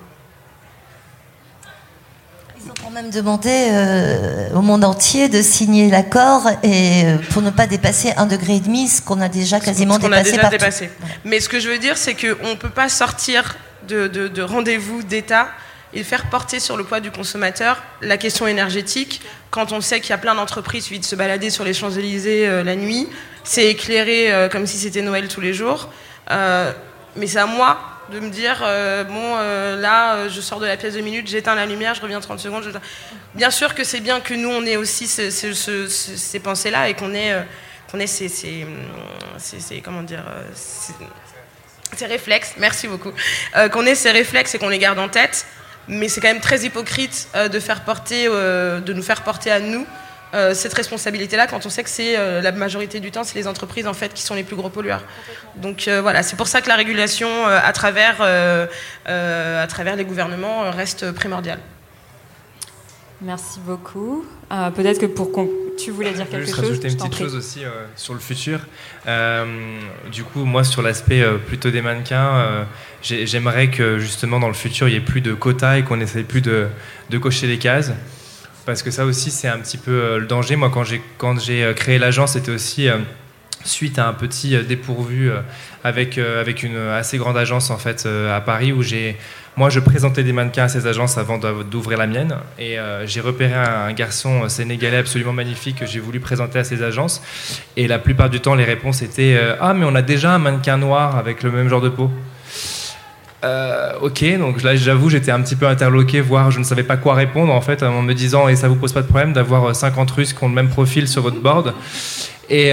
[2.62, 7.42] Ils ont quand même demandé euh, au monde entier de signer l'accord et euh, pour
[7.42, 10.28] ne pas dépasser un degré et demi, ce qu'on a déjà quasiment ce dépassé.
[10.34, 10.90] A déjà dépassé.
[11.24, 13.56] Mais ce que je veux dire, c'est qu'on ne peut pas sortir
[13.88, 15.48] de, de rendez-vous d'État
[15.92, 19.20] et faire porter sur le poids du consommateur la question énergétique
[19.50, 22.46] quand on sait qu'il y a plein d'entreprises qui de se balader sur les Champs-Élysées
[22.46, 23.08] euh, la nuit.
[23.42, 25.88] C'est éclairé comme si c'était Noël tous les jours.
[26.28, 30.66] mais c'est à moi de me dire euh, bon euh, là euh, je sors de
[30.66, 32.80] la pièce de minutes j'éteins la lumière je reviens 30 secondes
[33.34, 37.14] bien sûr que c'est bien que nous on ait aussi ces pensées là et qu'on
[37.14, 37.44] ait
[37.90, 38.66] qu'on ait ces,
[39.84, 40.24] comment dire
[40.54, 43.12] ces, réflexes merci beaucoup
[43.72, 45.46] qu'on ait ces réflexes et qu'on les garde en tête
[45.88, 49.86] mais c'est quand même très hypocrite de faire porter de nous faire porter à nous
[50.32, 53.48] euh, cette responsabilité-là quand on sait que c'est euh, la majorité du temps, c'est les
[53.48, 55.02] entreprises en fait qui sont les plus gros pollueurs.
[55.56, 58.22] Donc euh, voilà, c'est pour ça que la régulation à travers,
[59.06, 61.58] à travers les gouvernements reste primordiale.
[63.22, 64.24] Merci beaucoup.
[64.48, 65.30] Peut-être que pour
[65.82, 68.60] tu voulais dire quelque juste chose rajouter une petite chose aussi euh, sur le futur.
[69.06, 69.80] Euh,
[70.12, 72.66] du coup, moi, sur l'aspect euh, plutôt des mannequins,
[73.02, 76.24] j'aimerais que justement dans le futur, il n'y ait plus de quotas et qu'on n'essaye
[76.24, 76.68] plus de,
[77.08, 77.92] de, cocher les cases.
[78.66, 80.56] Parce que ça aussi, c'est un petit peu le danger.
[80.56, 82.88] Moi, quand j'ai créé l'agence, c'était aussi
[83.64, 85.30] suite à un petit dépourvu
[85.84, 89.16] avec, avec une assez grande agence en fait à Paris où j'ai
[89.56, 92.36] moi, je présentais des mannequins à ces agences avant d'ouvrir la mienne.
[92.58, 96.82] Et euh, j'ai repéré un, garçon sénégalais absolument magnifique que j'ai voulu présenter à ces
[96.82, 97.20] agences.
[97.76, 100.38] Et la plupart du temps, les réponses étaient euh, Ah, mais on a déjà un
[100.38, 102.10] mannequin noir avec le même genre de peau.
[103.42, 106.98] Euh, ok, donc là j'avoue j'étais un petit peu interloqué, voire je ne savais pas
[106.98, 109.74] quoi répondre en fait en me disant et ça vous pose pas de problème d'avoir
[109.74, 111.72] 50 Russes qui ont le même profil sur votre board?
[112.50, 112.70] Et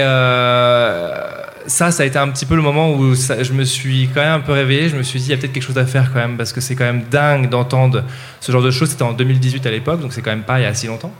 [1.68, 4.32] ça, ça a été un petit peu le moment où je me suis quand même
[4.32, 4.88] un peu réveillé.
[4.88, 6.52] Je me suis dit, il y a peut-être quelque chose à faire quand même, parce
[6.52, 8.04] que c'est quand même dingue d'entendre
[8.40, 8.90] ce genre de choses.
[8.90, 11.12] C'était en 2018 à l'époque, donc c'est quand même pas il y a si longtemps.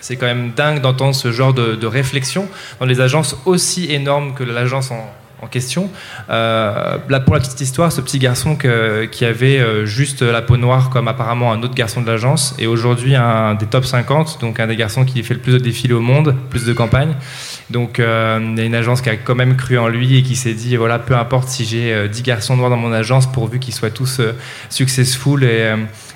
[0.00, 4.34] C'est quand même dingue d'entendre ce genre de, de réflexion dans des agences aussi énormes
[4.34, 5.10] que l'agence en,
[5.42, 5.90] en question.
[6.30, 10.56] Euh, là, pour la petite histoire, ce petit garçon qui avait euh, juste la peau
[10.56, 14.60] noire comme apparemment un autre garçon de l'agence est aujourd'hui un des top 50, donc
[14.60, 17.14] un des garçons qui fait le plus de défilés au monde, plus de campagnes.
[17.70, 20.36] Donc euh, y a une agence qui a quand même cru en lui et qui
[20.36, 23.74] s'est dit voilà, peu importe si j'ai 10 garçons noirs dans mon agence, pourvu qu'ils
[23.74, 24.20] soient tous
[24.68, 25.74] successful et,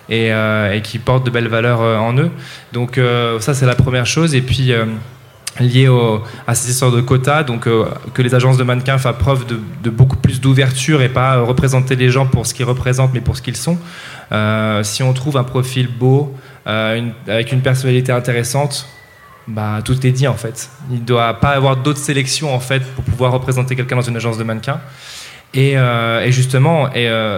[0.09, 2.31] et, et qui portent de belles valeurs en eux.
[2.73, 3.01] Donc
[3.41, 4.35] ça, c'est la première chose.
[4.35, 4.73] Et puis
[5.61, 5.89] lié
[6.47, 9.91] à cette histoire de quotas, donc euh, que les agences de mannequins fassent preuve de,
[9.91, 13.43] beaucoup plus d'ouverture et pas représenter les gens pour ce qu'ils représentent, mais pour ce
[13.43, 13.79] qu'ils sont.
[14.33, 16.35] Euh, si on trouve un profil beau,
[16.67, 18.87] euh, avec une personnalité intéressante,
[19.47, 20.71] bah, tout est dit en fait.
[20.91, 24.17] Il ne doit pas avoir d'autres sélections en fait pour pouvoir représenter quelqu'un dans une
[24.17, 24.81] agence de mannequins.
[25.55, 25.77] Et,
[26.27, 26.91] justement,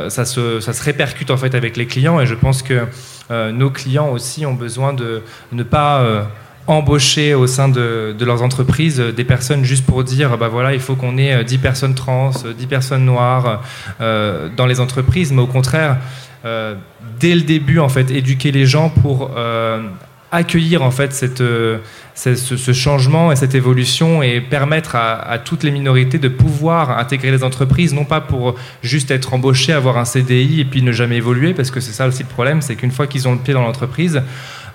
[0.09, 2.89] ça, se, ça se répercute en fait avec les clients et je pense que
[3.31, 6.27] nos clients aussi ont besoin de ne pas
[6.71, 10.81] embaucher au sein de, leurs entreprises euh, des personnes juste pour dire bah voilà il
[10.81, 13.63] faut qu'on ait 10 euh, personnes trans, 10 euh, personnes noires
[13.99, 15.99] dans les entreprises, mais au contraire
[17.19, 19.31] dès le début en fait éduquer les gens pour
[20.33, 21.43] accueillir en fait cette,
[22.15, 27.45] ce, changement et cette évolution et permettre à, toutes les minorités de pouvoir intégrer les
[27.45, 31.53] entreprises, non pas pour juste être embauchés, avoir un CDI et puis ne jamais évoluer,
[31.53, 33.63] parce que c'est ça aussi le problème, c'est qu'une fois qu'ils ont le pied dans
[33.63, 34.23] l'entreprise,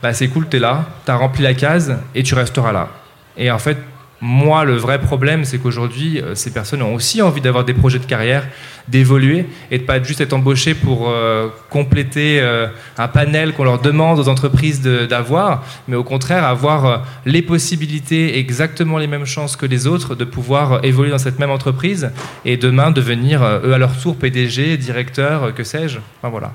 [0.05, 2.89] bah, c'est cool, tu es là, tu as rempli la case et tu resteras là.
[3.37, 3.75] Et en fait,
[4.21, 7.97] moi, le vrai problème, c'est qu'aujourd'hui, euh, ces personnes ont aussi envie d'avoir des projets
[7.97, 8.47] de carrière,
[8.87, 12.67] d'évoluer et de pas juste être embauchées pour euh, compléter euh,
[12.99, 18.99] un panel qu'on leur demande aux entreprises d'avoir, mais au contraire avoir les possibilités, exactement
[18.99, 22.11] les mêmes chances que les autres, de pouvoir évoluer dans cette même entreprise
[22.45, 25.97] et demain devenir eux à leur tour PDG, directeur, que sais-je.
[26.19, 26.51] Enfin voilà.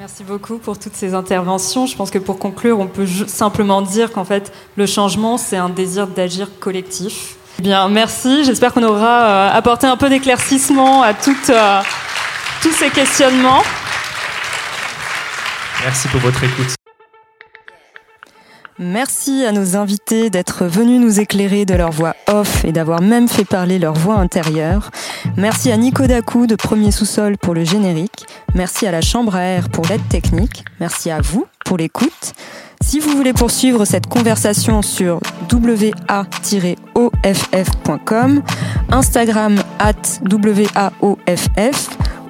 [0.00, 1.84] Merci beaucoup pour toutes ces interventions.
[1.84, 5.68] Je pense que pour conclure, on peut simplement dire qu'en fait, le changement, c'est un
[5.68, 7.36] désir d'agir collectif.
[7.58, 8.44] Eh bien, merci.
[8.44, 11.82] J'espère qu'on aura euh, apporté un peu d'éclaircissement à toutes, euh,
[12.62, 13.62] tous ces questionnements.
[15.84, 16.79] Merci pour votre écoute.
[18.82, 23.28] Merci à nos invités d'être venus nous éclairer de leur voix off et d'avoir même
[23.28, 24.90] fait parler leur voix intérieure.
[25.36, 28.24] Merci à Nico Dacou de Premier Sous-Sol pour le générique.
[28.54, 30.64] Merci à la Chambre à air pour l'aide technique.
[30.80, 32.32] Merci à vous pour l'écoute.
[32.82, 35.20] Si vous voulez poursuivre cette conversation sur
[36.96, 38.42] wa-off.com,
[38.90, 39.92] Instagram at
[40.32, 41.48] waoff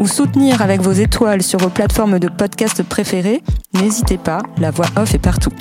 [0.01, 3.41] ou soutenir avec vos étoiles sur vos plateformes de podcast préférées,
[3.75, 5.53] n'hésitez pas, la voix off est partout.